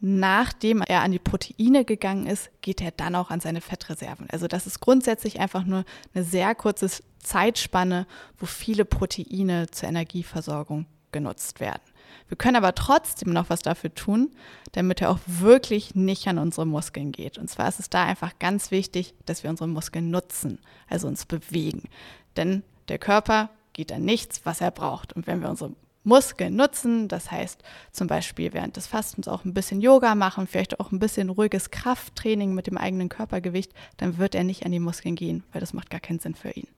Nachdem 0.00 0.82
er 0.82 1.00
an 1.00 1.12
die 1.12 1.18
Proteine 1.18 1.86
gegangen 1.86 2.26
ist, 2.26 2.50
geht 2.60 2.82
er 2.82 2.90
dann 2.90 3.14
auch 3.14 3.30
an 3.30 3.40
seine 3.40 3.62
Fettreserven. 3.62 4.28
Also 4.30 4.48
das 4.48 4.66
ist 4.66 4.80
grundsätzlich 4.80 5.40
einfach 5.40 5.64
nur 5.64 5.84
eine 6.14 6.24
sehr 6.24 6.54
kurze 6.54 6.90
Zeitspanne, 7.20 8.06
wo 8.36 8.44
viele 8.44 8.84
Proteine 8.84 9.70
zur 9.70 9.88
Energieversorgung 9.88 10.84
genutzt 11.10 11.60
werden. 11.60 11.89
Wir 12.30 12.36
können 12.36 12.54
aber 12.54 12.76
trotzdem 12.76 13.32
noch 13.32 13.50
was 13.50 13.60
dafür 13.60 13.92
tun, 13.92 14.30
damit 14.70 15.02
er 15.02 15.10
auch 15.10 15.18
wirklich 15.26 15.96
nicht 15.96 16.28
an 16.28 16.38
unsere 16.38 16.64
Muskeln 16.64 17.10
geht. 17.10 17.38
Und 17.38 17.50
zwar 17.50 17.68
ist 17.68 17.80
es 17.80 17.90
da 17.90 18.04
einfach 18.04 18.38
ganz 18.38 18.70
wichtig, 18.70 19.14
dass 19.26 19.42
wir 19.42 19.50
unsere 19.50 19.68
Muskeln 19.68 20.12
nutzen, 20.12 20.60
also 20.88 21.08
uns 21.08 21.26
bewegen. 21.26 21.88
Denn 22.36 22.62
der 22.88 22.98
Körper 22.98 23.50
geht 23.72 23.90
an 23.90 24.04
nichts, 24.04 24.42
was 24.44 24.60
er 24.60 24.70
braucht. 24.70 25.12
Und 25.12 25.26
wenn 25.26 25.40
wir 25.40 25.50
unsere 25.50 25.74
Muskeln 26.04 26.54
nutzen, 26.54 27.08
das 27.08 27.32
heißt 27.32 27.64
zum 27.90 28.06
Beispiel 28.06 28.52
während 28.52 28.76
des 28.76 28.86
Fastens 28.86 29.26
auch 29.26 29.44
ein 29.44 29.52
bisschen 29.52 29.80
Yoga 29.80 30.14
machen, 30.14 30.46
vielleicht 30.46 30.78
auch 30.78 30.92
ein 30.92 31.00
bisschen 31.00 31.30
ruhiges 31.30 31.72
Krafttraining 31.72 32.54
mit 32.54 32.68
dem 32.68 32.78
eigenen 32.78 33.08
Körpergewicht, 33.08 33.72
dann 33.96 34.18
wird 34.18 34.36
er 34.36 34.44
nicht 34.44 34.64
an 34.64 34.70
die 34.70 34.78
Muskeln 34.78 35.16
gehen, 35.16 35.42
weil 35.50 35.60
das 35.60 35.72
macht 35.72 35.90
gar 35.90 36.00
keinen 36.00 36.20
Sinn 36.20 36.36
für 36.36 36.50
ihn. 36.50 36.68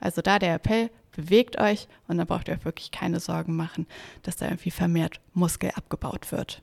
Also 0.00 0.22
da 0.22 0.40
der 0.40 0.54
Appell, 0.54 0.90
bewegt 1.16 1.58
euch 1.58 1.88
und 2.06 2.18
dann 2.18 2.26
braucht 2.26 2.48
ihr 2.48 2.54
euch 2.54 2.64
wirklich 2.64 2.90
keine 2.90 3.18
Sorgen 3.18 3.56
machen, 3.56 3.86
dass 4.22 4.36
da 4.36 4.46
irgendwie 4.46 4.70
vermehrt 4.70 5.20
Muskel 5.32 5.72
abgebaut 5.74 6.30
wird. 6.30 6.62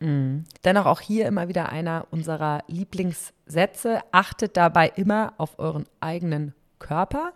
Mhm. 0.00 0.44
Dennoch 0.64 0.86
auch 0.86 1.00
hier 1.00 1.26
immer 1.26 1.48
wieder 1.48 1.68
einer 1.68 2.06
unserer 2.10 2.62
Lieblingssätze. 2.68 4.00
Achtet 4.12 4.56
dabei 4.56 4.88
immer 4.88 5.34
auf 5.38 5.58
euren 5.58 5.86
eigenen 6.00 6.54
Körper, 6.78 7.32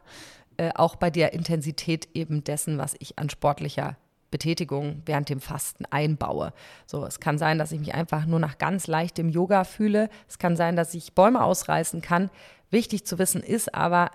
äh, 0.57 0.71
auch 0.75 0.97
bei 0.97 1.11
der 1.11 1.33
Intensität 1.33 2.09
eben 2.15 2.45
dessen, 2.45 2.79
was 2.79 2.95
ich 2.99 3.19
an 3.19 3.31
sportlicher 3.31 3.97
Betätigung 4.31 5.03
während 5.07 5.31
dem 5.31 5.41
Fasten 5.41 5.87
einbaue. 5.87 6.53
So, 6.87 7.05
es 7.07 7.21
kann 7.21 7.39
sein, 7.39 7.59
dass 7.59 7.73
ich 7.73 7.81
mich 7.81 7.95
einfach 7.95 8.27
nur 8.27 8.39
nach 8.39 8.59
ganz 8.59 8.87
leichtem 8.87 9.31
Yoga 9.31 9.65
fühle. 9.65 10.11
Es 10.29 10.39
kann 10.39 10.57
sein, 10.57 10.77
dass 10.77 10.95
ich 10.95 11.15
Bäume 11.15 11.43
ausreißen 11.43 12.03
kann. 12.03 12.31
Wichtig 12.71 13.07
zu 13.07 13.19
wissen 13.19 13.43
ist 13.43 13.75
aber, 13.75 14.11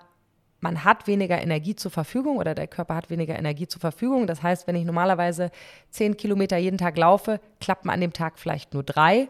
man 0.64 0.82
hat 0.82 1.06
weniger 1.06 1.42
Energie 1.42 1.76
zur 1.76 1.90
Verfügung 1.90 2.38
oder 2.38 2.54
der 2.54 2.66
Körper 2.66 2.94
hat 2.94 3.10
weniger 3.10 3.38
Energie 3.38 3.68
zur 3.68 3.82
Verfügung. 3.82 4.26
Das 4.26 4.42
heißt, 4.42 4.66
wenn 4.66 4.76
ich 4.76 4.86
normalerweise 4.86 5.50
zehn 5.90 6.16
Kilometer 6.16 6.56
jeden 6.56 6.78
Tag 6.78 6.96
laufe, 6.96 7.38
klappt 7.60 7.84
man 7.84 7.96
an 7.96 8.00
dem 8.00 8.14
Tag 8.14 8.38
vielleicht 8.38 8.72
nur 8.72 8.82
drei. 8.82 9.28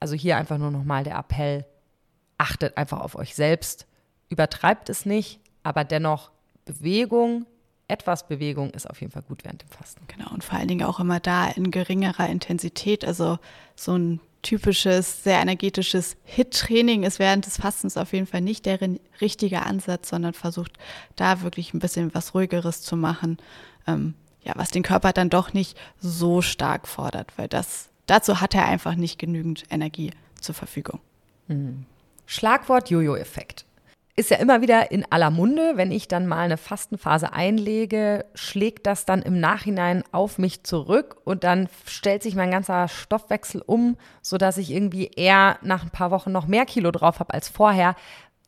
Also 0.00 0.16
hier 0.16 0.36
einfach 0.36 0.58
nur 0.58 0.72
nochmal 0.72 1.04
der 1.04 1.16
Appell, 1.16 1.64
achtet 2.38 2.76
einfach 2.76 3.00
auf 3.00 3.14
euch 3.14 3.36
selbst, 3.36 3.86
übertreibt 4.30 4.88
es 4.88 5.06
nicht, 5.06 5.38
aber 5.62 5.84
dennoch 5.84 6.32
Bewegung, 6.64 7.46
etwas 7.86 8.26
Bewegung 8.26 8.70
ist 8.70 8.90
auf 8.90 9.00
jeden 9.00 9.12
Fall 9.12 9.22
gut 9.22 9.44
während 9.44 9.62
dem 9.62 9.68
Fasten. 9.68 10.02
Genau, 10.08 10.30
und 10.32 10.42
vor 10.42 10.58
allen 10.58 10.66
Dingen 10.66 10.84
auch 10.84 10.98
immer 10.98 11.20
da 11.20 11.46
in 11.50 11.70
geringerer 11.70 12.28
Intensität. 12.28 13.04
Also 13.04 13.38
so 13.76 13.96
ein 13.96 14.20
typisches, 14.44 15.24
sehr 15.24 15.40
energetisches 15.40 16.16
Hit-Training 16.24 17.02
ist 17.02 17.18
während 17.18 17.46
des 17.46 17.56
Fastens 17.56 17.96
auf 17.96 18.12
jeden 18.12 18.26
Fall 18.26 18.40
nicht 18.40 18.66
der 18.66 18.78
richtige 19.20 19.62
Ansatz, 19.62 20.10
sondern 20.10 20.34
versucht 20.34 20.78
da 21.16 21.42
wirklich 21.42 21.74
ein 21.74 21.80
bisschen 21.80 22.14
was 22.14 22.34
Ruhigeres 22.34 22.82
zu 22.82 22.96
machen, 22.96 23.38
ähm, 23.88 24.14
ja, 24.44 24.52
was 24.56 24.70
den 24.70 24.84
Körper 24.84 25.12
dann 25.12 25.30
doch 25.30 25.52
nicht 25.52 25.76
so 25.98 26.42
stark 26.42 26.86
fordert, 26.86 27.32
weil 27.36 27.48
das, 27.48 27.88
dazu 28.06 28.40
hat 28.40 28.54
er 28.54 28.66
einfach 28.66 28.94
nicht 28.94 29.18
genügend 29.18 29.64
Energie 29.70 30.12
zur 30.40 30.54
Verfügung. 30.54 31.00
Mhm. 31.48 31.86
Schlagwort 32.26 32.90
Jojo-Effekt 32.90 33.64
ist 34.16 34.30
ja 34.30 34.36
immer 34.36 34.62
wieder 34.62 34.92
in 34.92 35.04
aller 35.10 35.30
Munde. 35.30 35.72
Wenn 35.74 35.90
ich 35.90 36.06
dann 36.06 36.26
mal 36.26 36.44
eine 36.44 36.56
Fastenphase 36.56 37.32
einlege, 37.32 38.24
schlägt 38.34 38.86
das 38.86 39.04
dann 39.04 39.22
im 39.22 39.40
Nachhinein 39.40 40.04
auf 40.12 40.38
mich 40.38 40.62
zurück 40.62 41.16
und 41.24 41.42
dann 41.42 41.68
stellt 41.86 42.22
sich 42.22 42.36
mein 42.36 42.50
ganzer 42.50 42.86
Stoffwechsel 42.88 43.62
um, 43.64 43.96
sodass 44.22 44.58
ich 44.58 44.70
irgendwie 44.70 45.08
eher 45.08 45.58
nach 45.62 45.82
ein 45.82 45.90
paar 45.90 46.12
Wochen 46.12 46.30
noch 46.30 46.46
mehr 46.46 46.64
Kilo 46.64 46.92
drauf 46.92 47.18
habe 47.18 47.34
als 47.34 47.48
vorher. 47.48 47.96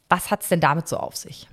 Was 0.08 0.30
hat 0.30 0.42
es 0.42 0.48
denn 0.48 0.60
damit 0.60 0.86
so 0.86 0.98
auf 0.98 1.16
sich? 1.16 1.48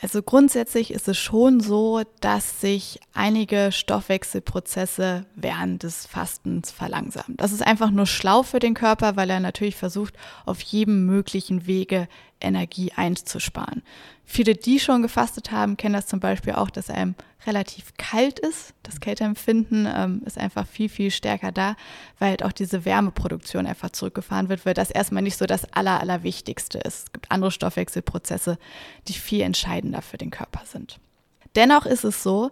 Also 0.00 0.22
grundsätzlich 0.22 0.92
ist 0.92 1.08
es 1.08 1.18
schon 1.18 1.58
so, 1.60 2.02
dass 2.20 2.60
sich 2.60 3.00
einige 3.14 3.72
Stoffwechselprozesse 3.72 5.26
während 5.34 5.82
des 5.82 6.06
Fastens 6.06 6.70
verlangsamen. 6.70 7.36
Das 7.36 7.50
ist 7.50 7.66
einfach 7.66 7.90
nur 7.90 8.06
schlau 8.06 8.44
für 8.44 8.60
den 8.60 8.74
Körper, 8.74 9.16
weil 9.16 9.28
er 9.28 9.40
natürlich 9.40 9.74
versucht, 9.74 10.14
auf 10.46 10.60
jedem 10.60 11.04
möglichen 11.06 11.66
Wege 11.66 12.06
Energie 12.40 12.92
einzusparen. 12.94 13.82
Viele, 14.24 14.54
die 14.54 14.78
schon 14.78 15.02
gefastet 15.02 15.52
haben, 15.52 15.76
kennen 15.76 15.94
das 15.94 16.06
zum 16.06 16.20
Beispiel 16.20 16.52
auch, 16.52 16.70
dass 16.70 16.90
einem 16.90 17.14
relativ 17.46 17.94
kalt 17.96 18.38
ist. 18.38 18.74
Das 18.82 19.00
Kälteempfinden 19.00 19.88
ähm, 19.90 20.22
ist 20.26 20.38
einfach 20.38 20.66
viel, 20.66 20.88
viel 20.88 21.10
stärker 21.10 21.50
da, 21.50 21.76
weil 22.18 22.30
halt 22.30 22.42
auch 22.42 22.52
diese 22.52 22.84
Wärmeproduktion 22.84 23.66
einfach 23.66 23.90
zurückgefahren 23.90 24.48
wird, 24.48 24.66
weil 24.66 24.74
das 24.74 24.90
erstmal 24.90 25.22
nicht 25.22 25.38
so 25.38 25.46
das 25.46 25.72
Aller, 25.72 26.00
Allerwichtigste 26.00 26.78
ist. 26.78 27.06
Es 27.06 27.12
gibt 27.12 27.30
andere 27.30 27.50
Stoffwechselprozesse, 27.50 28.58
die 29.08 29.14
viel 29.14 29.40
entscheidender 29.40 30.02
für 30.02 30.18
den 30.18 30.30
Körper 30.30 30.62
sind. 30.66 30.98
Dennoch 31.56 31.86
ist 31.86 32.04
es 32.04 32.22
so, 32.22 32.50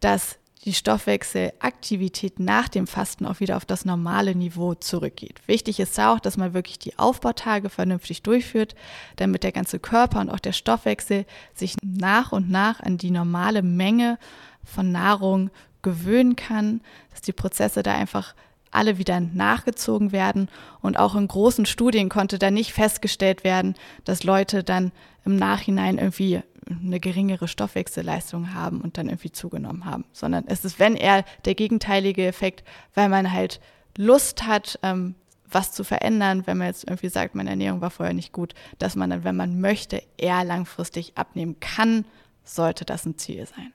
dass 0.00 0.38
die 0.64 0.74
Stoffwechselaktivität 0.74 2.38
nach 2.38 2.68
dem 2.68 2.86
Fasten 2.86 3.26
auch 3.26 3.40
wieder 3.40 3.56
auf 3.56 3.64
das 3.64 3.84
normale 3.84 4.34
Niveau 4.34 4.74
zurückgeht. 4.74 5.40
Wichtig 5.46 5.80
ist 5.80 5.98
auch, 5.98 6.20
dass 6.20 6.36
man 6.36 6.54
wirklich 6.54 6.78
die 6.78 6.98
Aufbautage 6.98 7.68
vernünftig 7.68 8.22
durchführt, 8.22 8.76
damit 9.16 9.42
der 9.42 9.52
ganze 9.52 9.80
Körper 9.80 10.20
und 10.20 10.30
auch 10.30 10.38
der 10.38 10.52
Stoffwechsel 10.52 11.26
sich 11.54 11.74
nach 11.82 12.30
und 12.30 12.48
nach 12.48 12.80
an 12.80 12.96
die 12.96 13.10
normale 13.10 13.62
Menge 13.62 14.18
von 14.64 14.92
Nahrung 14.92 15.50
gewöhnen 15.82 16.36
kann, 16.36 16.80
dass 17.10 17.22
die 17.22 17.32
Prozesse 17.32 17.82
da 17.82 17.94
einfach 17.94 18.34
alle 18.70 18.98
wieder 18.98 19.20
nachgezogen 19.20 20.12
werden. 20.12 20.48
Und 20.80 20.98
auch 20.98 21.16
in 21.16 21.28
großen 21.28 21.66
Studien 21.66 22.08
konnte 22.08 22.38
da 22.38 22.50
nicht 22.50 22.72
festgestellt 22.72 23.44
werden, 23.44 23.74
dass 24.04 24.24
Leute 24.24 24.64
dann 24.64 24.92
im 25.24 25.36
Nachhinein 25.36 25.98
irgendwie 25.98 26.42
eine 26.68 27.00
geringere 27.00 27.48
Stoffwechselleistung 27.48 28.54
haben 28.54 28.80
und 28.80 28.98
dann 28.98 29.08
irgendwie 29.08 29.32
zugenommen 29.32 29.84
haben, 29.84 30.04
sondern 30.12 30.44
es 30.46 30.64
ist, 30.64 30.78
wenn 30.78 30.96
eher 30.96 31.24
der 31.44 31.54
gegenteilige 31.54 32.26
Effekt, 32.26 32.64
weil 32.94 33.08
man 33.08 33.32
halt 33.32 33.60
Lust 33.96 34.46
hat, 34.46 34.78
ähm, 34.82 35.14
was 35.50 35.72
zu 35.72 35.84
verändern, 35.84 36.46
wenn 36.46 36.58
man 36.58 36.68
jetzt 36.68 36.84
irgendwie 36.84 37.08
sagt, 37.08 37.34
meine 37.34 37.50
Ernährung 37.50 37.80
war 37.80 37.90
vorher 37.90 38.14
nicht 38.14 38.32
gut, 38.32 38.54
dass 38.78 38.96
man 38.96 39.10
dann, 39.10 39.24
wenn 39.24 39.36
man 39.36 39.60
möchte, 39.60 40.02
eher 40.16 40.44
langfristig 40.44 41.12
abnehmen 41.16 41.60
kann, 41.60 42.04
sollte 42.44 42.84
das 42.84 43.04
ein 43.04 43.18
Ziel 43.18 43.46
sein. 43.46 43.72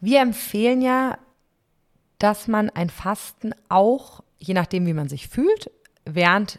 Wir 0.00 0.20
empfehlen 0.22 0.80
ja, 0.80 1.18
dass 2.18 2.48
man 2.48 2.70
ein 2.70 2.88
Fasten 2.90 3.54
auch, 3.68 4.22
je 4.38 4.54
nachdem, 4.54 4.86
wie 4.86 4.94
man 4.94 5.08
sich 5.08 5.28
fühlt, 5.28 5.70
während 6.04 6.58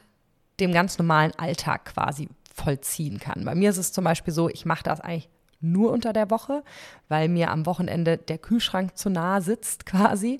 dem 0.59 0.71
ganz 0.71 0.99
normalen 0.99 1.33
Alltag 1.37 1.85
quasi 1.85 2.29
vollziehen 2.53 3.19
kann. 3.19 3.45
Bei 3.45 3.55
mir 3.55 3.69
ist 3.69 3.77
es 3.77 3.91
zum 3.91 4.03
Beispiel 4.03 4.33
so, 4.33 4.49
ich 4.49 4.65
mache 4.65 4.83
das 4.83 5.01
eigentlich 5.01 5.29
nur 5.59 5.91
unter 5.91 6.11
der 6.13 6.29
Woche, 6.29 6.63
weil 7.07 7.29
mir 7.29 7.51
am 7.51 7.65
Wochenende 7.65 8.17
der 8.17 8.37
Kühlschrank 8.37 8.97
zu 8.97 9.09
nahe 9.09 9.41
sitzt 9.41 9.85
quasi. 9.85 10.39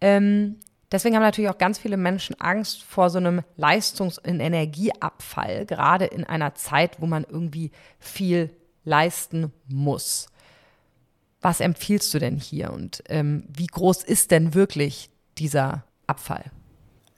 Ähm, 0.00 0.56
Deswegen 0.92 1.16
haben 1.16 1.22
natürlich 1.22 1.50
auch 1.50 1.58
ganz 1.58 1.78
viele 1.78 1.96
Menschen 1.96 2.38
Angst 2.38 2.82
vor 2.82 3.08
so 3.08 3.16
einem 3.16 3.42
Leistungs- 3.56 4.18
und 4.18 4.40
Energieabfall, 4.40 5.64
gerade 5.64 6.04
in 6.04 6.24
einer 6.24 6.54
Zeit, 6.54 7.00
wo 7.00 7.06
man 7.06 7.24
irgendwie 7.24 7.70
viel 7.98 8.54
leisten 8.84 9.52
muss. 9.66 10.28
Was 11.40 11.60
empfiehlst 11.60 12.12
du 12.12 12.18
denn 12.18 12.36
hier 12.36 12.72
und 12.74 13.02
ähm, 13.08 13.44
wie 13.48 13.66
groß 13.66 14.04
ist 14.04 14.30
denn 14.30 14.52
wirklich 14.52 15.08
dieser 15.38 15.84
Abfall? 16.06 16.44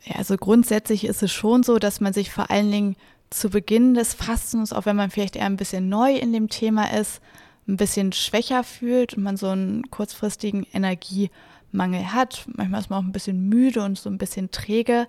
Ja, 0.04 0.16
also 0.16 0.36
grundsätzlich 0.36 1.04
ist 1.04 1.22
es 1.22 1.32
schon 1.32 1.64
so, 1.64 1.78
dass 1.78 2.00
man 2.00 2.12
sich 2.12 2.30
vor 2.30 2.50
allen 2.50 2.70
Dingen 2.70 2.96
zu 3.34 3.50
Beginn 3.50 3.94
des 3.94 4.14
Fastens, 4.14 4.72
auch 4.72 4.86
wenn 4.86 4.96
man 4.96 5.10
vielleicht 5.10 5.36
eher 5.36 5.46
ein 5.46 5.56
bisschen 5.56 5.88
neu 5.88 6.14
in 6.14 6.32
dem 6.32 6.48
Thema 6.48 6.92
ist, 6.92 7.20
ein 7.66 7.76
bisschen 7.76 8.12
schwächer 8.12 8.62
fühlt 8.62 9.14
und 9.14 9.22
man 9.22 9.36
so 9.36 9.48
einen 9.48 9.90
kurzfristigen 9.90 10.66
Energiemangel 10.72 12.12
hat. 12.12 12.44
Manchmal 12.54 12.80
ist 12.80 12.90
man 12.90 12.98
auch 13.00 13.08
ein 13.08 13.12
bisschen 13.12 13.48
müde 13.48 13.82
und 13.82 13.98
so 13.98 14.08
ein 14.08 14.18
bisschen 14.18 14.50
träge. 14.50 15.08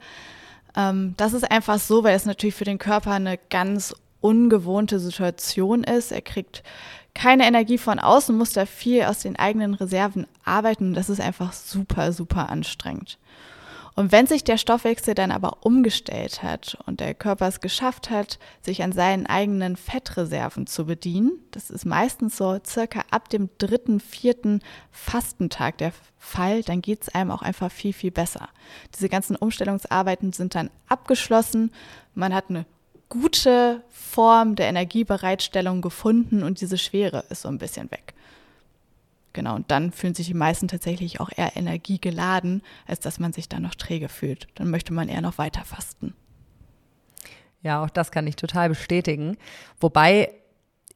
Ähm, 0.76 1.14
das 1.18 1.34
ist 1.34 1.50
einfach 1.50 1.80
so, 1.80 2.04
weil 2.04 2.16
es 2.16 2.26
natürlich 2.26 2.56
für 2.56 2.64
den 2.64 2.80
Körper 2.80 3.12
eine 3.12 3.38
ganz 3.50 3.96
ungewohnte 4.22 5.00
Situation 5.00 5.84
ist. 5.84 6.12
Er 6.12 6.22
kriegt 6.22 6.64
keine 7.14 7.46
Energie 7.46 7.78
von 7.78 8.00
außen, 8.00 8.36
muss 8.36 8.54
da 8.54 8.66
viel 8.66 9.04
aus 9.04 9.20
den 9.20 9.36
eigenen 9.36 9.76
Reserven 9.76 10.26
arbeiten. 10.44 10.94
Das 10.94 11.10
ist 11.10 11.22
einfach 11.22 11.54
super, 11.54 12.12
super 12.12 12.50
anstrengend. 12.50 13.20
Und 13.98 14.12
wenn 14.12 14.28
sich 14.28 14.44
der 14.44 14.58
Stoffwechsel 14.58 15.16
dann 15.16 15.32
aber 15.32 15.66
umgestellt 15.66 16.44
hat 16.44 16.78
und 16.86 17.00
der 17.00 17.14
Körper 17.14 17.48
es 17.48 17.62
geschafft 17.62 18.10
hat, 18.10 18.40
sich 18.62 18.84
an 18.84 18.92
seinen 18.92 19.26
eigenen 19.26 19.78
Fettreserven 19.78 20.68
zu 20.68 20.86
bedienen, 20.86 21.40
das 21.52 21.70
ist 21.70 21.86
meistens 21.86 22.36
so 22.36 22.60
circa 22.66 23.06
ab 23.10 23.30
dem 23.30 23.50
dritten, 23.58 24.02
vierten 24.02 24.62
Fastentag 24.92 25.78
der 25.78 25.94
Fall, 26.18 26.62
dann 26.62 26.82
geht 26.82 27.04
es 27.04 27.16
einem 27.16 27.32
auch 27.32 27.42
einfach 27.42 27.72
viel, 27.72 27.94
viel 27.94 28.12
besser. 28.12 28.50
Diese 28.94 29.08
ganzen 29.08 29.38
Umstellungsarbeiten 29.38 30.34
sind 30.34 30.56
dann 30.56 30.72
abgeschlossen. 30.90 31.72
Man 32.16 32.34
hat 32.34 32.50
eine 32.50 32.66
gute 33.08 33.82
Form 33.90 34.56
der 34.56 34.68
Energiebereitstellung 34.68 35.82
gefunden 35.82 36.44
und 36.44 36.60
diese 36.60 36.78
Schwere 36.78 37.24
ist 37.30 37.44
so 37.44 37.48
ein 37.48 37.60
bisschen 37.60 37.90
weg. 37.92 38.14
Genau, 39.36 39.56
und 39.56 39.70
dann 39.70 39.92
fühlen 39.92 40.16
sich 40.16 40.28
die 40.28 40.34
meisten 40.34 40.70
tatsächlich 40.70 41.20
auch 41.20 41.30
eher 41.36 41.58
energiegeladen, 41.58 42.62
als 42.88 43.02
dass 43.02 43.20
man 43.20 43.34
sich 43.34 43.50
dann 43.50 43.64
noch 43.64 43.76
träge 43.76 44.08
fühlt. 44.08 44.48
Dann 44.56 44.70
möchte 44.70 44.94
man 44.94 45.10
eher 45.10 45.20
noch 45.20 45.38
weiter 45.38 45.66
fasten. 45.66 46.16
Ja, 47.62 47.84
auch 47.84 47.90
das 47.90 48.12
kann 48.12 48.28
ich 48.28 48.38
total 48.38 48.70
bestätigen. 48.70 49.36
Wobei 49.78 50.32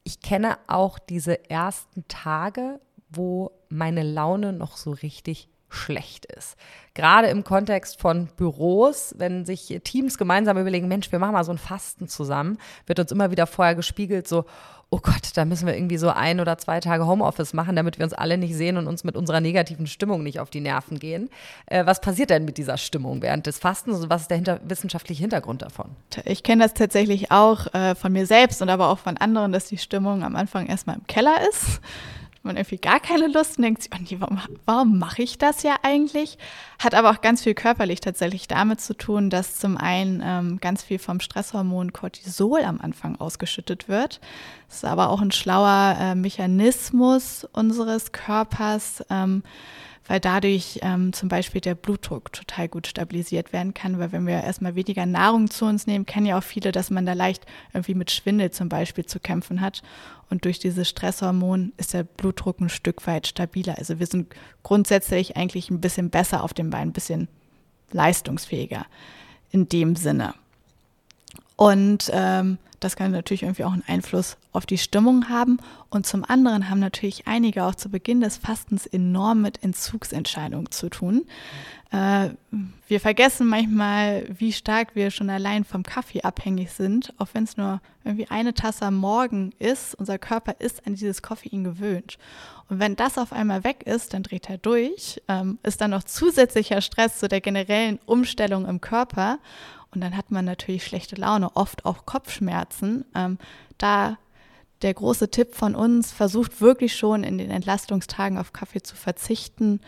ich 0.06 0.22
kenne 0.22 0.58
auch 0.68 1.00
diese 1.00 1.50
ersten 1.50 2.08
Tage, 2.08 2.80
wo 3.10 3.52
meine 3.68 4.04
Laune 4.04 4.54
noch 4.54 4.78
so 4.78 4.92
richtig 4.92 5.50
schlecht 5.68 6.26
ist. 6.26 6.56
Gerade 6.94 7.28
im 7.28 7.44
Kontext 7.44 8.00
von 8.00 8.28
Büros, 8.38 9.16
wenn 9.18 9.46
sich 9.46 9.82
Teams 9.84 10.18
gemeinsam 10.18 10.58
überlegen, 10.58 10.88
Mensch, 10.88 11.12
wir 11.12 11.20
machen 11.20 11.34
mal 11.34 11.44
so 11.44 11.52
ein 11.52 11.58
Fasten 11.58 12.08
zusammen, 12.08 12.58
wird 12.86 13.00
uns 13.00 13.12
immer 13.12 13.32
wieder 13.32 13.48
vorher 13.48 13.76
gespiegelt, 13.76 14.30
so, 14.30 14.46
oh 14.92 15.00
Gott, 15.02 15.32
da 15.36 15.46
müssen 15.46 15.68
wir 15.68 15.76
irgendwie 15.76 15.98
so 15.98 16.10
ein 16.10 16.40
oder 16.40 16.58
zwei 16.58 16.80
Tage 16.80 17.06
Homeoffice 17.06 17.54
machen, 17.54 17.76
damit 17.76 18.00
wir 18.00 18.06
uns 18.06 18.14
alle 18.14 18.38
nicht 18.38 18.56
sehen 18.56 18.78
und 18.78 18.88
uns 18.88 19.04
mit 19.04 19.16
unserer 19.16 19.40
negativen 19.40 19.86
Stimmung 19.86 20.24
nicht 20.24 20.40
auf 20.40 20.50
die 20.50 20.62
Nerven 20.62 20.98
gehen. 21.00 21.30
Äh, 21.68 21.86
was 21.86 22.02
passiert 22.02 22.32
denn 22.32 22.46
mit 22.46 22.58
dieser 22.58 22.78
Stimmung 22.78 23.22
während 23.22 23.46
des 23.46 23.60
Fastens 23.60 24.00
und 24.00 24.10
was 24.10 24.24
ist 24.24 24.32
der 24.32 24.38
hinter 24.38 24.60
wissenschaftliche 24.64 25.22
Hintergrund 25.22 25.62
davon? 25.62 25.92
Ich 26.26 26.42
kenne 26.42 26.64
das 26.64 26.74
tatsächlich 26.74 27.32
auch 27.32 27.72
äh, 27.74 27.94
von 27.94 28.12
mir 28.12 28.26
selbst 28.26 28.62
und 28.62 28.70
aber 28.70 28.90
auch 28.90 29.00
von 29.00 29.18
anderen, 29.18 29.52
dass 29.52 29.68
die 29.68 29.78
Stimmung 29.78 30.24
am 30.24 30.36
Anfang 30.36 30.66
erstmal 30.66 30.96
im 30.96 31.06
Keller 31.08 31.36
ist 31.50 31.82
man 32.44 32.58
irgendwie 32.58 32.78
gar 32.78 33.00
keine 33.00 33.28
Lust 33.28 33.58
und 33.58 33.64
denkt 33.64 33.84
sich, 33.84 33.92
oh 33.94 34.02
nee, 34.02 34.18
warum, 34.20 34.40
warum 34.66 34.98
mache 34.98 35.22
ich 35.22 35.38
das 35.38 35.64
ja 35.64 35.76
eigentlich? 35.84 36.38
Hat 36.80 36.96
aber 36.96 37.12
auch 37.12 37.22
ganz 37.22 37.44
viel 37.44 37.54
körperlich 37.54 38.00
tatsächlich 38.00 38.48
damit 38.48 38.82
zu 38.82 38.94
tun, 38.96 39.30
dass 39.30 39.58
zum 39.58 39.78
einen 39.78 40.22
ähm, 40.24 40.60
ganz 40.60 40.84
viel 40.84 41.00
vom 41.00 41.20
Stresshormon 41.20 41.94
Cortisol 41.94 42.62
am 42.62 42.80
Anfang 42.80 43.18
ausgeschüttet 43.18 43.88
wird. 43.88 44.22
Das 44.68 44.78
ist 44.78 44.86
aber 44.86 45.10
auch 45.10 45.22
ein 45.22 45.32
schlauer 45.32 45.98
äh, 46.00 46.16
Mechanismus 46.16 47.46
unseres 47.52 48.12
Körpers. 48.12 49.04
Ähm, 49.10 49.44
weil 50.10 50.20
dadurch 50.20 50.80
ähm, 50.82 51.14
zum 51.14 51.30
Beispiel 51.30 51.62
der 51.62 51.76
Blutdruck 51.76 52.34
total 52.34 52.68
gut 52.68 52.88
stabilisiert 52.88 53.54
werden 53.54 53.76
kann, 53.76 54.00
weil 54.00 54.12
wenn 54.12 54.26
wir 54.26 54.42
erstmal 54.44 54.74
weniger 54.74 55.06
Nahrung 55.06 55.52
zu 55.52 55.66
uns 55.66 55.86
nehmen, 55.86 56.08
kennen 56.08 56.26
ja 56.26 56.40
auch 56.40 56.44
viele, 56.44 56.72
dass 56.72 56.90
man 56.90 57.06
da 57.06 57.14
leicht 57.14 57.46
irgendwie 57.74 57.94
mit 57.94 58.10
Schwindel 58.10 58.50
zum 58.50 58.70
Beispiel 58.70 59.06
zu 59.06 59.20
kämpfen 59.20 59.62
hat. 59.62 59.84
Und 60.32 60.46
durch 60.46 60.58
dieses 60.58 60.90
Stresshormon 60.90 61.74
ist 61.78 61.94
der 61.94 62.04
Blutdruck 62.04 62.60
ein 62.60 62.70
Stück 62.70 63.06
weit 63.06 63.28
stabiler. 63.28 63.78
Also 63.78 64.00
wir 64.00 64.08
sind 64.08 64.34
grundsätzlich 64.64 65.38
eigentlich 65.38 65.70
ein 65.70 65.80
bisschen 65.80 66.10
besser 66.10 66.44
auf 66.44 66.56
dem 66.56 66.72
Bein, 66.72 66.90
ein 66.90 66.94
bisschen 66.94 67.28
leistungsfähiger 67.92 68.88
in 69.52 69.70
dem 69.70 69.96
Sinne. 69.96 70.34
Und 71.60 72.10
ähm, 72.14 72.58
das 72.80 72.96
kann 72.96 73.12
natürlich 73.12 73.44
irgendwie 73.44 73.66
auch 73.66 73.74
einen 73.74 73.84
Einfluss 73.86 74.38
auf 74.54 74.66
die 74.66 74.78
Stimmung 74.78 75.28
haben. 75.28 75.58
Und 75.90 76.08
zum 76.08 76.24
anderen 76.24 76.70
haben 76.70 76.80
natürlich 76.80 77.28
einige 77.28 77.66
auch 77.66 77.76
zu 77.76 77.90
Beginn 77.90 78.22
des 78.22 78.38
Fastens 78.38 78.86
enorm 78.86 79.42
mit 79.42 79.62
Entzugsentscheidungen 79.62 80.72
zu 80.72 80.88
tun. 80.90 81.26
Äh, 81.92 82.30
wir 82.88 83.02
vergessen 83.02 83.48
manchmal, 83.48 84.24
wie 84.30 84.54
stark 84.54 84.96
wir 84.96 85.12
schon 85.12 85.30
allein 85.30 85.66
vom 85.66 85.84
Kaffee 85.84 86.22
abhängig 86.22 86.72
sind, 86.72 87.14
auch 87.18 87.28
wenn 87.34 87.44
es 87.44 87.58
nur 87.58 87.82
irgendwie 88.06 88.30
eine 88.30 88.54
Tasse 88.54 88.86
am 88.86 88.96
Morgen 88.96 89.52
ist. 89.60 89.96
Unser 89.96 90.18
Körper 90.18 90.56
ist 90.60 90.88
an 90.88 90.96
dieses 90.96 91.22
Koffein 91.22 91.66
gewöhnt. 91.66 92.18
Und 92.70 92.80
wenn 92.80 92.96
das 92.96 93.18
auf 93.18 93.34
einmal 93.34 93.66
weg 93.66 93.84
ist, 93.84 94.14
dann 94.14 94.24
dreht 94.24 94.50
er 94.50 94.60
durch, 94.60 95.22
ähm, 95.28 95.60
ist 95.64 95.82
dann 95.82 95.92
noch 95.92 96.04
zusätzlicher 96.04 96.80
Stress 96.80 97.20
zu 97.20 97.28
der 97.28 97.42
generellen 97.42 98.00
Umstellung 98.06 98.66
im 98.66 98.80
Körper. 98.80 99.40
Und 99.94 100.02
dann 100.02 100.16
hat 100.16 100.32
man 100.32 100.46
natürlich 100.46 100.86
schlechte 100.86 101.16
Laune, 101.16 101.56
oft 101.56 101.86
auch 101.86 102.06
Kopfschmerzen. 102.06 103.06
Ähm, 103.16 103.38
da 103.78 104.18
der 104.82 104.94
große 104.94 105.30
Tipp 105.30 105.56
von 105.56 105.76
uns, 105.76 106.12
versucht 106.12 106.62
wirklich 106.62 106.96
schon 106.96 107.24
in 107.24 107.38
den 107.38 107.52
Entlastungstagen 107.52 108.38
auf 108.38 108.54
Kaffee 108.54 108.82
zu 108.82 108.96
verzichten. 108.96 109.82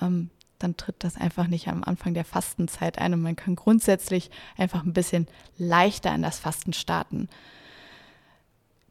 Ähm, 0.00 0.30
dann 0.58 0.76
tritt 0.76 0.96
das 0.98 1.16
einfach 1.16 1.46
nicht 1.46 1.68
am 1.68 1.84
Anfang 1.84 2.14
der 2.14 2.24
Fastenzeit 2.24 2.98
ein 2.98 3.14
und 3.14 3.22
man 3.22 3.36
kann 3.36 3.56
grundsätzlich 3.56 4.30
einfach 4.56 4.84
ein 4.84 4.92
bisschen 4.92 5.26
leichter 5.58 6.14
in 6.14 6.22
das 6.22 6.38
Fasten 6.38 6.72
starten. 6.72 7.28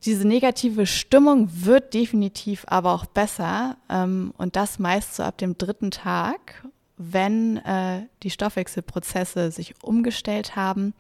Diese 0.06 0.28
negative 0.28 0.86
Stimmung 0.86 1.50
wird 1.52 1.94
definitiv 1.94 2.66
aber 2.68 2.94
auch 2.94 3.06
besser 3.06 3.78
ähm, 3.90 4.34
und 4.38 4.56
das 4.56 4.78
meist 4.78 5.16
so 5.16 5.24
ab 5.24 5.38
dem 5.38 5.58
dritten 5.58 5.92
Tag 5.92 6.66
wenn 6.98 7.58
äh, 7.58 8.08
die 8.24 8.30
Stoffwechselprozesse 8.30 9.52
sich 9.52 9.76
umgestellt 9.84 10.56
haben, 10.56 10.94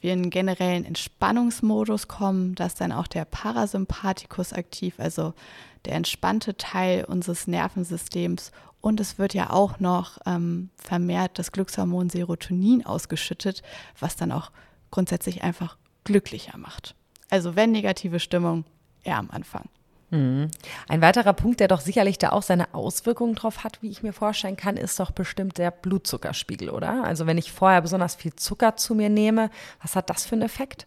wir 0.00 0.12
in 0.12 0.30
generellen 0.30 0.84
Entspannungsmodus 0.84 2.08
kommen, 2.08 2.54
dass 2.56 2.74
dann 2.74 2.90
auch 2.92 3.06
der 3.06 3.24
Parasympathikus 3.24 4.52
aktiv, 4.52 4.94
also 4.98 5.32
der 5.84 5.94
entspannte 5.94 6.56
Teil 6.56 7.04
unseres 7.04 7.46
Nervensystems 7.46 8.50
und 8.80 8.98
es 8.98 9.16
wird 9.16 9.32
ja 9.32 9.50
auch 9.50 9.78
noch 9.78 10.18
ähm, 10.26 10.70
vermehrt 10.76 11.38
das 11.38 11.52
Glückshormon 11.52 12.10
Serotonin 12.10 12.84
ausgeschüttet, 12.84 13.62
was 13.98 14.16
dann 14.16 14.32
auch 14.32 14.50
grundsätzlich 14.90 15.44
einfach 15.44 15.76
glücklicher 16.04 16.58
macht. 16.58 16.96
Also 17.30 17.54
wenn 17.54 17.70
negative 17.70 18.18
Stimmung, 18.18 18.64
eher 19.04 19.18
am 19.18 19.30
Anfang. 19.30 19.68
Mhm. 20.12 20.50
Ein 20.88 21.00
weiterer 21.00 21.32
Punkt, 21.32 21.58
der 21.58 21.68
doch 21.68 21.80
sicherlich 21.80 22.18
da 22.18 22.32
auch 22.32 22.42
seine 22.42 22.74
Auswirkungen 22.74 23.34
drauf 23.34 23.64
hat, 23.64 23.80
wie 23.80 23.88
ich 23.88 24.02
mir 24.02 24.12
vorstellen 24.12 24.56
kann, 24.56 24.76
ist 24.76 25.00
doch 25.00 25.10
bestimmt 25.10 25.56
der 25.56 25.70
Blutzuckerspiegel, 25.70 26.68
oder? 26.68 27.02
Also 27.02 27.26
wenn 27.26 27.38
ich 27.38 27.50
vorher 27.50 27.80
besonders 27.80 28.14
viel 28.14 28.34
Zucker 28.36 28.76
zu 28.76 28.94
mir 28.94 29.08
nehme, 29.08 29.50
was 29.80 29.96
hat 29.96 30.10
das 30.10 30.26
für 30.26 30.34
einen 30.34 30.42
Effekt? 30.42 30.86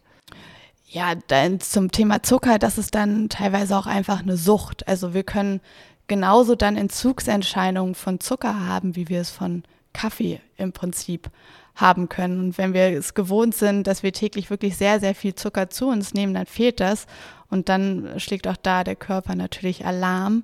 Ja, 0.86 1.14
dann 1.26 1.58
zum 1.58 1.90
Thema 1.90 2.22
Zucker, 2.22 2.60
das 2.60 2.78
ist 2.78 2.94
dann 2.94 3.28
teilweise 3.28 3.76
auch 3.76 3.86
einfach 3.86 4.22
eine 4.22 4.36
Sucht. 4.36 4.86
Also 4.86 5.12
wir 5.12 5.24
können 5.24 5.60
genauso 6.06 6.54
dann 6.54 6.76
Entzugsentscheidungen 6.76 7.96
von 7.96 8.20
Zucker 8.20 8.68
haben, 8.68 8.94
wie 8.94 9.08
wir 9.08 9.20
es 9.20 9.30
von 9.30 9.64
Kaffee 9.92 10.40
im 10.56 10.72
Prinzip 10.72 11.30
haben 11.76 12.08
können. 12.08 12.40
Und 12.40 12.58
wenn 12.58 12.74
wir 12.74 12.88
es 12.88 13.14
gewohnt 13.14 13.54
sind, 13.54 13.86
dass 13.86 14.02
wir 14.02 14.12
täglich 14.12 14.50
wirklich 14.50 14.76
sehr, 14.76 14.98
sehr 14.98 15.14
viel 15.14 15.34
Zucker 15.34 15.70
zu 15.70 15.88
uns 15.88 16.14
nehmen, 16.14 16.34
dann 16.34 16.46
fehlt 16.46 16.80
das. 16.80 17.06
Und 17.48 17.68
dann 17.68 18.18
schlägt 18.18 18.48
auch 18.48 18.56
da 18.56 18.82
der 18.82 18.96
Körper 18.96 19.36
natürlich 19.36 19.84
Alarm. 19.86 20.42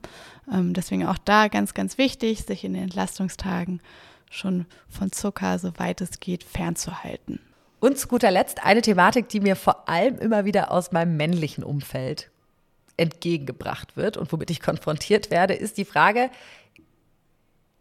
Ähm, 0.52 0.74
deswegen 0.74 1.06
auch 1.06 1.18
da 1.18 1.48
ganz, 1.48 1.74
ganz 1.74 1.98
wichtig, 1.98 2.44
sich 2.44 2.64
in 2.64 2.74
den 2.74 2.84
Entlastungstagen 2.84 3.80
schon 4.30 4.66
von 4.88 5.10
Zucker, 5.10 5.58
soweit 5.58 6.00
es 6.00 6.20
geht, 6.20 6.44
fernzuhalten. 6.44 7.40
Und 7.80 7.98
zu 7.98 8.06
guter 8.06 8.30
Letzt 8.30 8.64
eine 8.64 8.82
Thematik, 8.82 9.28
die 9.28 9.40
mir 9.40 9.56
vor 9.56 9.88
allem 9.88 10.18
immer 10.18 10.44
wieder 10.44 10.70
aus 10.70 10.92
meinem 10.92 11.16
männlichen 11.16 11.64
Umfeld 11.64 12.30
entgegengebracht 12.96 13.96
wird 13.96 14.16
und 14.16 14.30
womit 14.32 14.50
ich 14.50 14.60
konfrontiert 14.60 15.30
werde, 15.30 15.54
ist 15.54 15.78
die 15.78 15.84
Frage, 15.84 16.30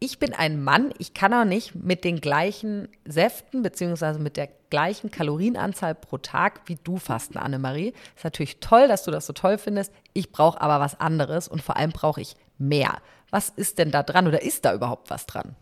ich 0.04 0.18
bin 0.18 0.34
ein 0.34 0.64
Mann, 0.64 0.92
ich 0.98 1.14
kann 1.14 1.32
auch 1.32 1.46
nicht 1.46 1.76
mit 1.76 2.04
den 2.04 2.22
gleichen 2.22 2.90
Säften 3.06 3.62
beziehungsweise 3.62 4.18
mit 4.18 4.36
der 4.36 4.50
gleichen 4.72 5.12
Kalorienanzahl 5.12 5.94
pro 5.94 6.18
Tag 6.18 6.62
wie 6.66 6.80
du 6.84 6.98
fasten, 6.98 7.38
Annemarie. 7.38 7.94
Ist 8.16 8.24
natürlich 8.24 8.60
toll, 8.60 8.88
dass 8.88 9.04
du 9.04 9.12
das 9.12 9.28
so 9.28 9.34
toll 9.34 9.60
findest. 9.60 9.94
Ich 10.14 10.32
brauche 10.32 10.60
aber 10.60 10.80
was 10.80 11.00
anderes 11.00 11.48
und 11.48 11.62
vor 11.62 11.78
allem 11.78 11.92
brauche 11.92 12.20
ich 12.20 12.36
mehr. 12.58 12.98
Was 13.30 13.50
ist 13.50 13.78
denn 13.78 13.92
da 13.92 14.02
dran 14.02 14.28
oder 14.28 14.42
ist 14.42 14.66
da 14.66 14.74
überhaupt 14.74 15.12
was 15.12 15.28
dran? 15.28 15.56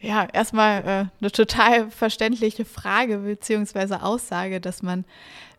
Ja, 0.00 0.26
erstmal 0.32 0.82
äh, 0.82 1.04
eine 1.20 1.30
total 1.30 1.88
verständliche 1.92 2.64
Frage 2.64 3.18
bzw. 3.18 3.94
Aussage, 4.00 4.60
dass 4.60 4.82
man 4.82 5.04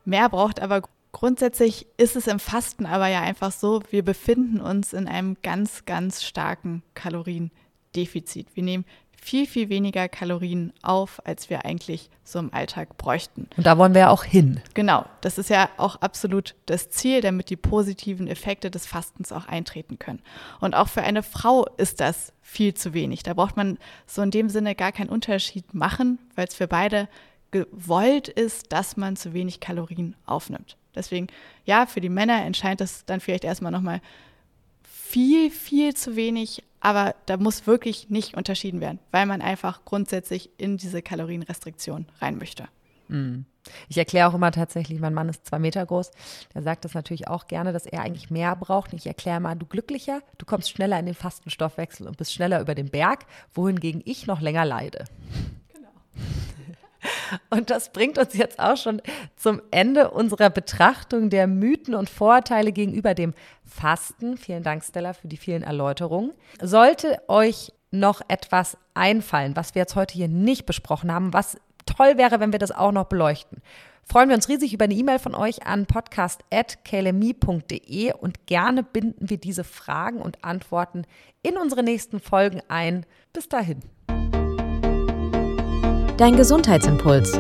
mehr 0.04 0.28
braucht, 0.28 0.62
aber 0.62 0.82
grundsätzlich 1.14 1.88
ist 1.96 2.18
es 2.18 2.28
im 2.28 2.40
Fasten 2.40 2.86
aber 2.86 3.08
ja 3.08 3.22
einfach 3.22 3.54
so, 3.54 3.82
wir 3.92 4.04
befinden 4.04 4.60
uns 4.60 4.92
in 4.92 5.08
einem 5.08 5.38
ganz, 5.42 5.86
ganz 5.86 6.22
starken 6.22 6.84
Kaloriendefizit. 7.94 8.48
Wir 8.56 8.64
nehmen 8.64 8.86
viel, 9.22 9.46
viel 9.46 9.68
weniger 9.68 10.08
Kalorien 10.08 10.72
auf, 10.82 11.22
als 11.26 11.50
wir 11.50 11.66
eigentlich 11.66 12.10
so 12.24 12.40
im 12.40 12.54
Alltag 12.54 12.98
bräuchten. 12.98 13.50
Und 13.58 13.66
da 13.66 13.78
wollen 13.78 13.94
wir 13.94 14.02
ja 14.02 14.10
auch 14.12 14.24
hin. 14.24 14.62
Genau, 14.74 15.06
das 15.20 15.38
ist 15.38 15.50
ja 15.50 15.70
auch 15.76 15.98
absolut 15.98 16.56
das 16.68 16.90
Ziel, 16.90 17.20
damit 17.20 17.50
die 17.50 17.58
positiven 17.58 18.28
Effekte 18.28 18.72
des 18.72 18.86
Fastens 18.86 19.34
auch 19.34 19.46
eintreten 19.46 20.00
können. 20.00 20.22
Und 20.62 20.74
auch 20.74 20.88
für 20.88 21.02
eine 21.02 21.22
Frau 21.22 21.66
ist 21.76 22.00
das 22.00 22.32
viel 22.42 22.74
zu 22.74 22.94
wenig. 22.94 23.24
Da 23.24 23.34
braucht 23.34 23.58
man 23.58 23.78
so 24.08 24.22
in 24.22 24.32
dem 24.32 24.48
Sinne 24.48 24.74
gar 24.74 24.94
keinen 24.94 25.10
Unterschied 25.10 25.74
machen, 25.74 26.18
weil 26.36 26.48
es 26.48 26.56
für 26.56 26.68
beide 26.68 27.10
gewollt 27.52 28.30
ist, 28.30 28.72
dass 28.72 28.96
man 28.96 29.18
zu 29.18 29.34
wenig 29.34 29.60
Kalorien 29.60 30.16
aufnimmt. 30.26 30.78
Deswegen, 30.96 31.28
ja, 31.66 31.86
für 31.88 32.00
die 32.00 32.10
Männer 32.10 32.46
entscheidet 32.46 32.82
das 32.82 33.06
dann 33.06 33.20
vielleicht 33.20 33.44
erstmal 33.44 33.72
nochmal 33.72 34.02
viel, 35.10 35.50
viel 35.50 35.96
zu 35.96 36.16
wenig, 36.16 36.64
aber 36.82 37.16
da 37.26 37.38
muss 37.38 37.66
wirklich 37.66 38.10
nicht 38.10 38.38
unterschieden 38.38 38.80
werden, 38.80 39.00
weil 39.10 39.26
man 39.26 39.42
einfach 39.42 39.84
grundsätzlich 39.84 40.52
in 40.58 40.78
diese 40.78 41.02
Kalorienrestriktion 41.02 42.06
rein 42.22 42.38
möchte. 42.38 42.66
Mm. 43.08 43.40
Ich 43.88 43.98
erkläre 43.98 44.30
auch 44.30 44.36
immer 44.36 44.52
tatsächlich, 44.52 45.00
mein 45.00 45.16
Mann 45.16 45.30
ist 45.30 45.48
zwei 45.48 45.58
Meter 45.58 45.84
groß, 45.84 46.12
der 46.54 46.62
sagt 46.62 46.86
das 46.86 46.94
natürlich 46.94 47.28
auch 47.28 47.48
gerne, 47.48 47.74
dass 47.74 47.88
er 47.88 48.02
eigentlich 48.02 48.30
mehr 48.30 48.56
braucht. 48.56 48.94
Ich 48.94 49.08
erkläre 49.08 49.40
mal, 49.40 49.56
du 49.56 49.66
glücklicher, 49.66 50.22
du 50.38 50.46
kommst 50.46 50.70
schneller 50.70 51.00
in 51.00 51.08
den 51.08 51.16
Fastenstoffwechsel 51.16 52.08
und 52.08 52.18
bist 52.18 52.34
schneller 52.34 52.62
über 52.62 52.76
den 52.76 52.90
Berg, 52.90 53.26
wohingegen 53.54 54.04
ich 54.06 54.28
noch 54.28 54.42
länger 54.42 54.66
leide. 54.66 55.06
Und 57.50 57.70
das 57.70 57.92
bringt 57.92 58.18
uns 58.18 58.34
jetzt 58.34 58.60
auch 58.60 58.78
schon 58.78 59.02
zum 59.36 59.62
Ende 59.72 60.12
unserer 60.12 60.50
Betrachtung 60.50 61.30
der 61.30 61.48
Mythen 61.48 61.96
und 61.96 62.10
Vorurteile 62.10 62.72
gegenüber 62.72 63.14
dem 63.14 63.34
Fasten. 63.66 64.38
Vielen 64.38 64.64
Dank, 64.64 64.84
Stella, 64.84 65.14
für 65.14 65.28
die 65.28 65.38
vielen 65.38 65.64
Erläuterungen. 65.64 66.32
Sollte 66.62 67.22
euch 67.28 67.72
noch 67.92 68.22
etwas 68.28 68.78
einfallen, 68.94 69.56
was 69.56 69.74
wir 69.76 69.82
jetzt 69.82 69.96
heute 69.96 70.14
hier 70.14 70.28
nicht 70.28 70.66
besprochen 70.66 71.12
haben, 71.12 71.34
was 71.34 71.58
toll 71.86 72.18
wäre, 72.18 72.40
wenn 72.40 72.52
wir 72.52 72.60
das 72.60 72.72
auch 72.72 72.92
noch 72.92 73.06
beleuchten. 73.06 73.62
Freuen 74.04 74.30
wir 74.30 74.36
uns 74.36 74.50
riesig 74.50 74.74
über 74.74 74.86
eine 74.86 74.96
E-Mail 74.96 75.20
von 75.20 75.36
euch 75.36 75.68
an 75.68 75.86
podcast.kalemi.de 75.86 78.14
und 78.14 78.48
gerne 78.48 78.82
binden 78.82 79.30
wir 79.30 79.38
diese 79.38 79.64
Fragen 79.64 80.20
und 80.20 80.44
Antworten 80.44 81.04
in 81.44 81.58
unsere 81.58 81.84
nächsten 81.84 82.20
Folgen 82.20 82.64
ein. 82.70 83.06
Bis 83.34 83.50
dahin. 83.50 83.84
Dein 86.20 86.36
Gesundheitsimpuls. 86.36 87.32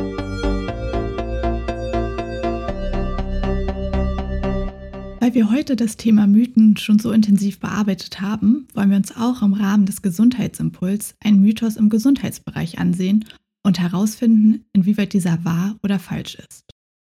Weil 5.19 5.33
wir 5.33 5.51
heute 5.51 5.75
das 5.75 5.97
Thema 5.97 6.27
Mythen 6.27 6.77
schon 6.77 6.97
so 6.97 7.11
intensiv 7.11 7.59
bearbeitet 7.59 8.21
haben, 8.21 8.69
wollen 8.73 8.89
wir 8.89 8.95
uns 8.95 9.13
auch 9.17 9.41
im 9.41 9.51
Rahmen 9.51 9.85
des 9.85 10.01
Gesundheitsimpuls 10.01 11.15
einen 11.19 11.41
Mythos 11.41 11.75
im 11.75 11.89
Gesundheitsbereich 11.89 12.79
ansehen 12.79 13.25
und 13.63 13.81
herausfinden, 13.81 14.63
inwieweit 14.71 15.11
dieser 15.11 15.43
wahr 15.43 15.75
oder 15.83 15.99
falsch 15.99 16.35
ist. 16.35 16.63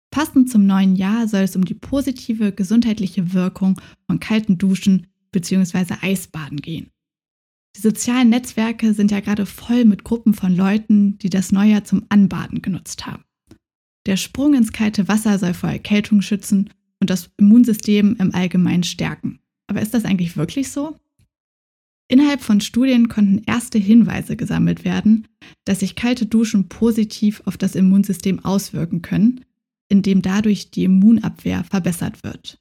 Passend 0.09 0.49
zum 0.49 0.65
neuen 0.65 0.95
Jahr 0.95 1.27
soll 1.27 1.41
es 1.41 1.55
um 1.55 1.65
die 1.65 1.75
positive 1.75 2.51
gesundheitliche 2.51 3.35
Wirkung 3.35 3.79
von 4.07 4.19
kalten 4.19 4.57
Duschen 4.57 5.05
bzw. 5.31 5.97
Eisbaden 6.01 6.57
gehen. 6.57 6.89
Die 7.75 7.81
sozialen 7.81 8.29
Netzwerke 8.29 8.93
sind 8.93 9.11
ja 9.11 9.19
gerade 9.19 9.45
voll 9.45 9.85
mit 9.85 10.03
Gruppen 10.03 10.33
von 10.33 10.55
Leuten, 10.55 11.17
die 11.19 11.29
das 11.29 11.51
Neujahr 11.51 11.83
zum 11.83 12.05
Anbaden 12.09 12.61
genutzt 12.61 13.05
haben. 13.05 13.23
Der 14.05 14.17
Sprung 14.17 14.53
ins 14.53 14.71
kalte 14.71 15.07
Wasser 15.07 15.37
soll 15.37 15.53
vor 15.53 15.69
Erkältung 15.69 16.21
schützen 16.21 16.71
und 16.99 17.09
das 17.09 17.29
Immunsystem 17.37 18.15
im 18.19 18.33
Allgemeinen 18.33 18.83
stärken. 18.83 19.39
Aber 19.67 19.81
ist 19.81 19.93
das 19.93 20.05
eigentlich 20.05 20.35
wirklich 20.35 20.71
so? 20.71 20.97
Innerhalb 22.07 22.41
von 22.41 22.59
Studien 22.59 23.07
konnten 23.07 23.43
erste 23.45 23.77
Hinweise 23.77 24.35
gesammelt 24.35 24.83
werden, 24.83 25.27
dass 25.65 25.81
sich 25.81 25.95
kalte 25.95 26.25
Duschen 26.25 26.67
positiv 26.67 27.43
auf 27.45 27.55
das 27.55 27.75
Immunsystem 27.75 28.43
auswirken 28.43 29.03
können, 29.03 29.45
indem 29.89 30.23
dadurch 30.23 30.71
die 30.71 30.85
Immunabwehr 30.85 31.63
verbessert 31.63 32.23
wird. 32.23 32.59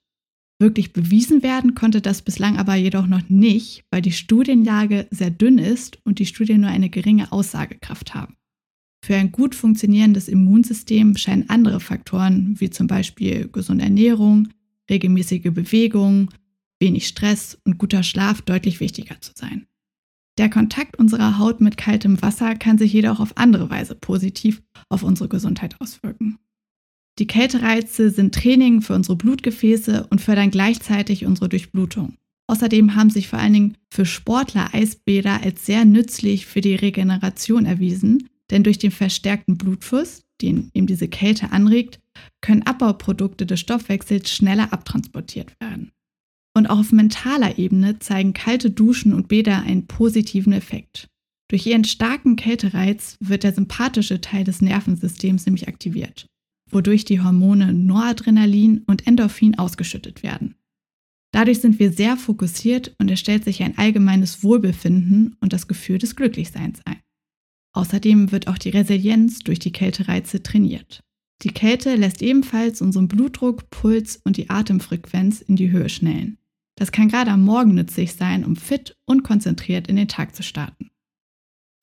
Wirklich 0.60 0.92
bewiesen 0.92 1.42
werden 1.44 1.74
konnte 1.74 2.00
das 2.00 2.22
bislang 2.22 2.56
aber 2.56 2.74
jedoch 2.74 3.06
noch 3.06 3.28
nicht, 3.28 3.84
weil 3.90 4.02
die 4.02 4.12
Studienlage 4.12 5.06
sehr 5.10 5.30
dünn 5.30 5.58
ist 5.58 5.98
und 6.04 6.18
die 6.18 6.26
Studien 6.26 6.62
nur 6.62 6.70
eine 6.70 6.90
geringe 6.90 7.30
Aussagekraft 7.30 8.14
haben. 8.14 8.36
Für 9.04 9.14
ein 9.14 9.30
gut 9.30 9.54
funktionierendes 9.54 10.26
Immunsystem 10.28 11.16
scheinen 11.16 11.48
andere 11.48 11.78
Faktoren 11.78 12.56
wie 12.58 12.70
zum 12.70 12.88
Beispiel 12.88 13.48
gesunde 13.48 13.84
Ernährung, 13.84 14.48
regelmäßige 14.90 15.52
Bewegung, 15.52 16.30
wenig 16.80 17.06
Stress 17.06 17.58
und 17.64 17.78
guter 17.78 18.02
Schlaf 18.02 18.42
deutlich 18.42 18.80
wichtiger 18.80 19.20
zu 19.20 19.32
sein. 19.36 19.66
Der 20.38 20.50
Kontakt 20.50 20.98
unserer 20.98 21.38
Haut 21.38 21.60
mit 21.60 21.76
kaltem 21.76 22.20
Wasser 22.22 22.54
kann 22.56 22.78
sich 22.78 22.92
jedoch 22.92 23.20
auf 23.20 23.36
andere 23.36 23.70
Weise 23.70 23.94
positiv 23.94 24.62
auf 24.88 25.02
unsere 25.02 25.28
Gesundheit 25.28 25.80
auswirken. 25.80 26.38
Die 27.18 27.26
Kältereize 27.26 28.11
sind 28.11 28.33
Training 28.33 28.81
für 28.81 28.94
unsere 28.94 29.16
Blutgefäße 29.16 30.07
und 30.09 30.20
fördern 30.20 30.52
gleichzeitig 30.52 31.26
unsere 31.26 31.48
Durchblutung. 31.48 32.16
Außerdem 32.46 32.94
haben 32.94 33.11
sich 33.11 33.28
vor 33.28 33.40
allen 33.40 33.52
Dingen 33.52 33.76
für 33.92 34.07
Sportler 34.07 34.72
Eisbäder 34.72 35.42
als 35.42 35.66
sehr 35.66 35.85
nützlich 35.85 36.46
für 36.46 36.61
die 36.61 36.76
Regeneration 36.76 37.66
erwiesen, 37.66 38.28
denn 38.50 38.62
durch 38.62 38.78
den 38.78 38.92
verstärkten 38.92 39.59
Blutfluss, 39.59 40.22
den 40.40 40.70
eben 40.74 40.87
diese 40.87 41.09
Kälte 41.09 41.50
anregt, 41.50 41.98
können 42.40 42.62
Abbauprodukte 42.62 43.46
des 43.46 43.61
Stoffwechsels 43.61 44.31
schneller 44.31 44.72
abtransportiert 44.72 45.61
werden. 45.61 45.90
Und 46.57 46.68
auch 46.68 46.78
auf 46.78 46.92
mentaler 46.92 47.59
Ebene 47.59 47.98
zeigen 47.98 48.33
kalte 48.33 48.70
Duschen 48.70 49.12
und 49.12 49.28
Bäder 49.28 49.62
einen 49.62 49.87
positiven 49.87 50.52
Effekt. 50.52 51.09
Durch 51.50 51.66
ihren 51.66 51.85
starken 51.85 52.37
Kältereiz 52.37 53.16
wird 53.20 53.42
der 53.42 53.52
sympathische 53.52 54.20
Teil 54.20 54.44
des 54.44 54.62
Nervensystems 54.62 55.46
nämlich 55.46 55.68
aktiviert 55.68 56.28
wodurch 56.70 57.04
die 57.04 57.20
Hormone 57.20 57.72
Noradrenalin 57.72 58.83
und 58.87 59.07
Endorphin 59.07 59.59
ausgeschüttet 59.59 60.22
werden. 60.22 60.54
Dadurch 61.33 61.61
sind 61.61 61.78
wir 61.78 61.92
sehr 61.92 62.16
fokussiert 62.16 62.94
und 62.98 63.11
es 63.11 63.20
stellt 63.20 63.44
sich 63.44 63.62
ein 63.62 63.76
allgemeines 63.76 64.42
Wohlbefinden 64.42 65.37
und 65.40 65.52
das 65.52 65.68
Gefühl 65.68 65.98
des 65.98 66.16
Glücklichseins 66.16 66.81
ein. 66.85 67.00
Außerdem 67.74 68.33
wird 68.33 68.48
auch 68.48 68.59
die 68.59 68.70
Resilienz 68.70 69.40
durch 69.40 69.59
die 69.59 69.72
Kältereize 69.72 70.42
trainiert. 70.42 71.00
Die 71.42 71.50
Kälte 71.50 71.94
lässt 71.94 72.22
ebenfalls 72.22 72.81
unseren 72.81 73.09
Blutdruck, 73.09 73.70
Puls 73.70 74.16
und 74.24 74.37
die 74.37 74.50
Atemfrequenz 74.50 75.40
in 75.40 75.57
die 75.57 75.70
Höhe 75.70 75.88
schnellen. 75.88 76.38
Das 76.76 76.92
kann 76.92 77.09
gerade 77.09 77.31
am 77.31 77.44
Morgen 77.44 77.74
nützlich 77.74 78.14
sein, 78.14 78.44
um 78.44 78.57
fit 78.57 78.96
und 79.04 79.22
konzentriert 79.22 79.87
in 79.87 79.96
den 79.96 80.09
Tag 80.09 80.35
zu 80.35 80.42
starten. 80.42 80.90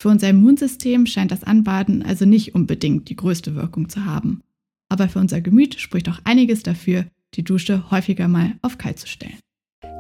Für 0.02 0.10
unser 0.10 0.30
Immunsystem 0.30 1.06
scheint 1.06 1.32
das 1.32 1.44
Anbaden 1.44 2.04
also 2.04 2.26
nicht 2.26 2.56
unbedingt 2.56 3.10
die 3.10 3.16
größte 3.16 3.56
Wirkung 3.56 3.88
zu 3.88 4.06
haben 4.06 4.42
aber 4.96 5.10
für 5.10 5.20
unser 5.20 5.42
Gemüt 5.42 5.78
spricht 5.78 6.08
auch 6.08 6.20
einiges 6.24 6.64
dafür, 6.64 7.06
die 7.34 7.44
Dusche 7.44 7.92
häufiger 7.92 8.30
mal 8.30 8.54
auf 8.62 8.78
kalt 8.78 8.98
zu 8.98 9.08
stellen. 9.08 9.38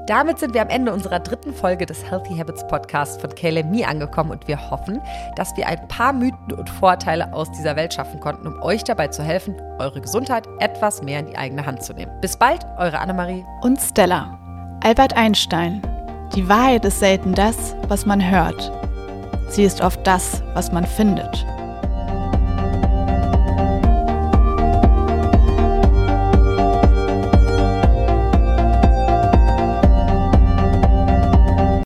Damit 0.07 0.39
sind 0.39 0.53
wir 0.53 0.61
am 0.61 0.69
Ende 0.69 0.93
unserer 0.93 1.19
dritten 1.19 1.53
Folge 1.53 1.85
des 1.85 2.09
Healthy 2.09 2.37
Habits 2.37 2.65
Podcasts 2.67 3.19
von 3.19 3.31
Me 3.69 3.85
angekommen 3.85 4.31
und 4.31 4.47
wir 4.47 4.69
hoffen, 4.69 5.01
dass 5.35 5.57
wir 5.57 5.67
ein 5.67 5.85
paar 5.89 6.13
Mythen 6.13 6.53
und 6.53 6.69
Vorteile 6.69 7.33
aus 7.33 7.51
dieser 7.51 7.75
Welt 7.75 7.93
schaffen 7.93 8.21
konnten, 8.21 8.47
um 8.47 8.61
euch 8.61 8.85
dabei 8.85 9.09
zu 9.09 9.21
helfen, 9.21 9.55
eure 9.79 9.99
Gesundheit 9.99 10.47
etwas 10.59 11.01
mehr 11.01 11.19
in 11.19 11.27
die 11.27 11.37
eigene 11.37 11.65
Hand 11.65 11.83
zu 11.83 11.93
nehmen. 11.93 12.11
Bis 12.21 12.37
bald, 12.37 12.65
eure 12.77 12.99
Annemarie 12.99 13.43
und 13.63 13.81
Stella. 13.81 14.39
Albert 14.81 15.17
Einstein. 15.17 15.81
Die 16.35 16.47
Wahrheit 16.47 16.85
ist 16.85 16.99
selten 16.99 17.33
das, 17.33 17.75
was 17.89 18.05
man 18.05 18.29
hört. 18.29 18.71
Sie 19.49 19.63
ist 19.63 19.81
oft 19.81 20.05
das, 20.07 20.41
was 20.53 20.71
man 20.71 20.85
findet. 20.85 21.45